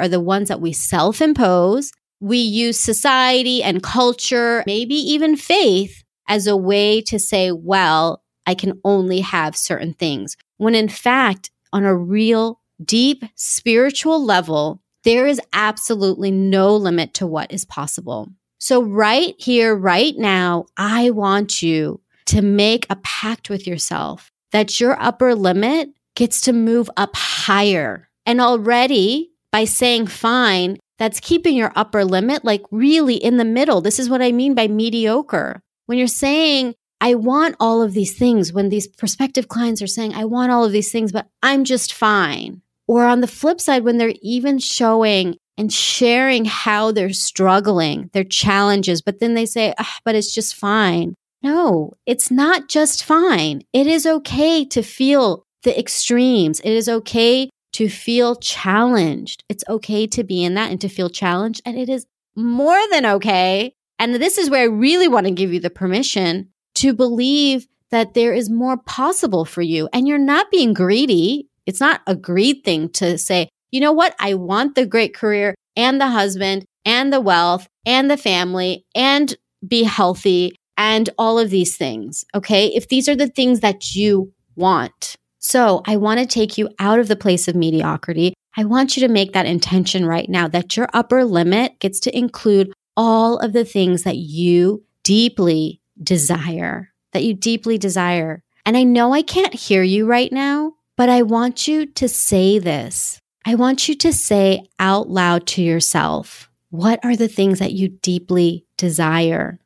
are 0.00 0.08
the 0.08 0.20
ones 0.20 0.48
that 0.48 0.62
we 0.62 0.72
self 0.72 1.20
impose. 1.20 1.92
We 2.20 2.38
use 2.38 2.80
society 2.80 3.62
and 3.62 3.82
culture, 3.82 4.64
maybe 4.66 4.94
even 4.94 5.36
faith 5.36 6.02
as 6.26 6.46
a 6.46 6.56
way 6.56 7.02
to 7.02 7.18
say, 7.18 7.52
well, 7.52 8.22
I 8.46 8.54
can 8.54 8.80
only 8.84 9.20
have 9.20 9.54
certain 9.54 9.92
things. 9.92 10.34
When 10.56 10.74
in 10.74 10.88
fact, 10.88 11.50
on 11.74 11.84
a 11.84 11.94
real, 11.94 12.58
deep 12.82 13.22
spiritual 13.34 14.24
level, 14.24 14.80
there 15.02 15.26
is 15.26 15.42
absolutely 15.52 16.30
no 16.30 16.74
limit 16.74 17.12
to 17.14 17.26
what 17.26 17.52
is 17.52 17.66
possible. 17.66 18.30
So, 18.64 18.82
right 18.82 19.34
here, 19.36 19.76
right 19.76 20.16
now, 20.16 20.64
I 20.78 21.10
want 21.10 21.60
you 21.60 22.00
to 22.24 22.40
make 22.40 22.86
a 22.88 22.96
pact 22.96 23.50
with 23.50 23.66
yourself 23.66 24.32
that 24.52 24.80
your 24.80 24.98
upper 24.98 25.34
limit 25.34 25.90
gets 26.16 26.40
to 26.40 26.54
move 26.54 26.88
up 26.96 27.14
higher. 27.14 28.08
And 28.24 28.40
already 28.40 29.32
by 29.52 29.66
saying 29.66 30.06
fine, 30.06 30.78
that's 30.96 31.20
keeping 31.20 31.54
your 31.54 31.72
upper 31.76 32.06
limit 32.06 32.42
like 32.42 32.62
really 32.70 33.16
in 33.16 33.36
the 33.36 33.44
middle. 33.44 33.82
This 33.82 33.98
is 33.98 34.08
what 34.08 34.22
I 34.22 34.32
mean 34.32 34.54
by 34.54 34.66
mediocre. 34.66 35.60
When 35.84 35.98
you're 35.98 36.06
saying, 36.06 36.74
I 37.02 37.16
want 37.16 37.56
all 37.60 37.82
of 37.82 37.92
these 37.92 38.16
things, 38.16 38.50
when 38.50 38.70
these 38.70 38.88
prospective 38.88 39.46
clients 39.46 39.82
are 39.82 39.86
saying, 39.86 40.14
I 40.14 40.24
want 40.24 40.52
all 40.52 40.64
of 40.64 40.72
these 40.72 40.90
things, 40.90 41.12
but 41.12 41.26
I'm 41.42 41.64
just 41.64 41.92
fine. 41.92 42.62
Or 42.86 43.04
on 43.04 43.20
the 43.20 43.26
flip 43.26 43.60
side, 43.60 43.84
when 43.84 43.98
they're 43.98 44.14
even 44.22 44.58
showing 44.58 45.36
and 45.56 45.72
sharing 45.72 46.44
how 46.44 46.92
they're 46.92 47.12
struggling, 47.12 48.10
their 48.12 48.24
challenges, 48.24 49.02
but 49.02 49.20
then 49.20 49.34
they 49.34 49.46
say, 49.46 49.74
oh, 49.78 49.96
but 50.04 50.14
it's 50.14 50.34
just 50.34 50.54
fine. 50.54 51.14
No, 51.42 51.92
it's 52.06 52.30
not 52.30 52.68
just 52.68 53.04
fine. 53.04 53.62
It 53.72 53.86
is 53.86 54.06
okay 54.06 54.64
to 54.66 54.82
feel 54.82 55.44
the 55.62 55.78
extremes. 55.78 56.60
It 56.60 56.72
is 56.72 56.88
okay 56.88 57.50
to 57.74 57.88
feel 57.88 58.36
challenged. 58.36 59.44
It's 59.48 59.64
okay 59.68 60.06
to 60.06 60.24
be 60.24 60.44
in 60.44 60.54
that 60.54 60.70
and 60.70 60.80
to 60.80 60.88
feel 60.88 61.10
challenged. 61.10 61.60
And 61.66 61.76
it 61.78 61.88
is 61.88 62.06
more 62.36 62.80
than 62.90 63.04
okay. 63.06 63.74
And 63.98 64.14
this 64.14 64.38
is 64.38 64.48
where 64.48 64.62
I 64.62 64.66
really 64.66 65.08
want 65.08 65.26
to 65.26 65.32
give 65.32 65.52
you 65.52 65.60
the 65.60 65.70
permission 65.70 66.48
to 66.76 66.94
believe 66.94 67.66
that 67.90 68.14
there 68.14 68.32
is 68.32 68.50
more 68.50 68.76
possible 68.76 69.44
for 69.44 69.62
you 69.62 69.88
and 69.92 70.08
you're 70.08 70.18
not 70.18 70.50
being 70.50 70.72
greedy. 70.72 71.48
It's 71.66 71.80
not 71.80 72.00
a 72.06 72.14
greed 72.14 72.64
thing 72.64 72.88
to 72.90 73.18
say, 73.18 73.48
you 73.74 73.80
know 73.80 73.92
what? 73.92 74.14
I 74.20 74.34
want 74.34 74.76
the 74.76 74.86
great 74.86 75.14
career 75.14 75.56
and 75.74 76.00
the 76.00 76.06
husband 76.06 76.64
and 76.84 77.12
the 77.12 77.20
wealth 77.20 77.66
and 77.84 78.08
the 78.08 78.16
family 78.16 78.86
and 78.94 79.36
be 79.66 79.82
healthy 79.82 80.54
and 80.76 81.10
all 81.18 81.40
of 81.40 81.50
these 81.50 81.76
things. 81.76 82.24
Okay. 82.36 82.68
If 82.68 82.86
these 82.86 83.08
are 83.08 83.16
the 83.16 83.26
things 83.26 83.60
that 83.60 83.96
you 83.96 84.32
want. 84.54 85.16
So 85.40 85.82
I 85.86 85.96
want 85.96 86.20
to 86.20 86.26
take 86.26 86.56
you 86.56 86.68
out 86.78 87.00
of 87.00 87.08
the 87.08 87.16
place 87.16 87.48
of 87.48 87.56
mediocrity. 87.56 88.32
I 88.56 88.62
want 88.62 88.96
you 88.96 89.04
to 89.08 89.12
make 89.12 89.32
that 89.32 89.44
intention 89.44 90.06
right 90.06 90.28
now 90.28 90.46
that 90.46 90.76
your 90.76 90.86
upper 90.94 91.24
limit 91.24 91.80
gets 91.80 91.98
to 92.00 92.16
include 92.16 92.72
all 92.96 93.38
of 93.38 93.52
the 93.52 93.64
things 93.64 94.04
that 94.04 94.18
you 94.18 94.84
deeply 95.02 95.80
desire, 96.00 96.92
that 97.12 97.24
you 97.24 97.34
deeply 97.34 97.76
desire. 97.76 98.40
And 98.64 98.76
I 98.76 98.84
know 98.84 99.12
I 99.12 99.22
can't 99.22 99.52
hear 99.52 99.82
you 99.82 100.06
right 100.06 100.30
now, 100.30 100.74
but 100.96 101.08
I 101.08 101.22
want 101.22 101.66
you 101.66 101.86
to 101.86 102.08
say 102.08 102.60
this. 102.60 103.18
I 103.46 103.56
want 103.56 103.88
you 103.88 103.94
to 103.96 104.12
say 104.12 104.68
out 104.78 105.10
loud 105.10 105.46
to 105.48 105.62
yourself, 105.62 106.50
what 106.70 107.04
are 107.04 107.14
the 107.14 107.28
things 107.28 107.58
that 107.58 107.72
you 107.72 107.88
deeply 107.88 108.64
desire? 108.78 109.58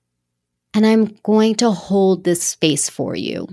And 0.74 0.84
I'm 0.84 1.16
going 1.22 1.54
to 1.56 1.70
hold 1.70 2.24
this 2.24 2.42
space 2.42 2.88
for 2.88 3.14
you. 3.14 3.48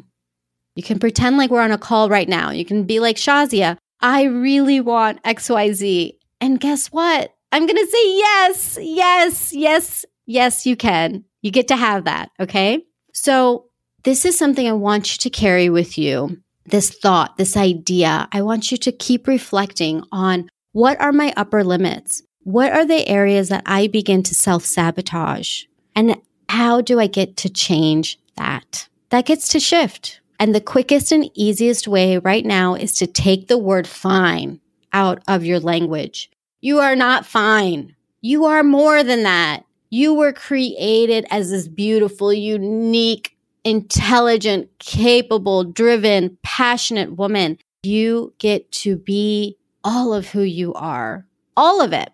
You 0.75 0.84
can 0.84 1.00
pretend 1.00 1.38
like 1.38 1.51
we're 1.51 1.62
on 1.62 1.72
a 1.72 1.77
call 1.77 2.10
right 2.10 2.27
now. 2.27 2.50
You 2.50 2.65
can 2.65 2.84
be 2.84 3.00
like, 3.00 3.17
Shazia, 3.17 3.77
I 4.01 4.24
really 4.24 4.82
want 4.82 5.24
XYZ. 5.24 6.17
And 6.41 6.60
guess 6.60 6.88
what? 6.88 7.34
I'm 7.51 7.65
going 7.65 7.77
to 7.77 7.88
say 7.88 8.17
yes, 8.17 8.77
yes, 8.82 9.53
yes, 9.53 10.05
yes, 10.25 10.65
you 10.65 10.75
can. 10.75 11.24
You 11.41 11.51
get 11.51 11.67
to 11.70 11.75
have 11.75 12.05
that. 12.05 12.32
Okay. 12.39 12.84
So, 13.13 13.67
this 14.03 14.25
is 14.25 14.38
something 14.38 14.67
I 14.67 14.74
want 14.74 15.13
you 15.13 15.17
to 15.20 15.29
carry 15.29 15.70
with 15.70 15.98
you 15.98 16.38
this 16.65 16.89
thought, 16.89 17.38
this 17.38 17.55
idea, 17.55 18.27
I 18.31 18.41
want 18.41 18.72
you 18.72 18.77
to 18.77 18.91
keep 18.91 19.27
reflecting 19.27 20.03
on 20.12 20.50
what 20.72 21.00
are 21.00 21.12
my 21.12 21.34
upper 21.38 21.63
limits? 21.63 22.24
What 22.43 22.72
are 22.72 22.86
the 22.86 23.07
areas 23.07 23.50
that 23.50 23.63
I 23.65 23.88
begin 23.88 24.24
to 24.24 24.36
self 24.36 24.65
sabotage? 24.65 25.63
And 25.95 26.17
how 26.50 26.81
do 26.81 27.00
I 27.00 27.07
get 27.07 27.38
to 27.38 27.50
change 27.50 28.19
that? 28.36 28.88
That 29.10 29.25
gets 29.25 29.48
to 29.50 29.60
shift. 29.60 30.19
And 30.39 30.53
the 30.53 30.62
quickest 30.62 31.12
and 31.12 31.31
easiest 31.34 31.88
way 31.88 32.17
right 32.17 32.45
now 32.45 32.75
is 32.75 32.93
to 32.98 33.07
take 33.07 33.48
the 33.48 33.57
word 33.57 33.88
fine 33.88 34.60
out 34.91 35.24
of 35.27 35.45
your 35.45 35.60
language. 35.60 36.29
You 36.62 36.79
are 36.79 36.95
not 36.95 37.25
fine. 37.25 37.95
You 38.22 38.45
are 38.45 38.63
more 38.63 39.03
than 39.03 39.24
that. 39.24 39.63
You 39.89 40.13
were 40.13 40.34
created 40.34 41.25
as 41.29 41.51
this 41.51 41.67
beautiful, 41.67 42.34
unique, 42.34 43.34
intelligent, 43.65 44.69
capable, 44.79 45.65
driven, 45.65 46.38
passionate 46.43 47.17
woman. 47.17 47.57
You 47.84 48.34
get 48.38 48.72
to 48.74 48.95
be 48.95 49.57
all 49.84 50.13
of 50.13 50.29
who 50.29 50.41
you 50.41 50.74
are, 50.75 51.25
all 51.57 51.81
of 51.81 51.91
it. 51.91 52.10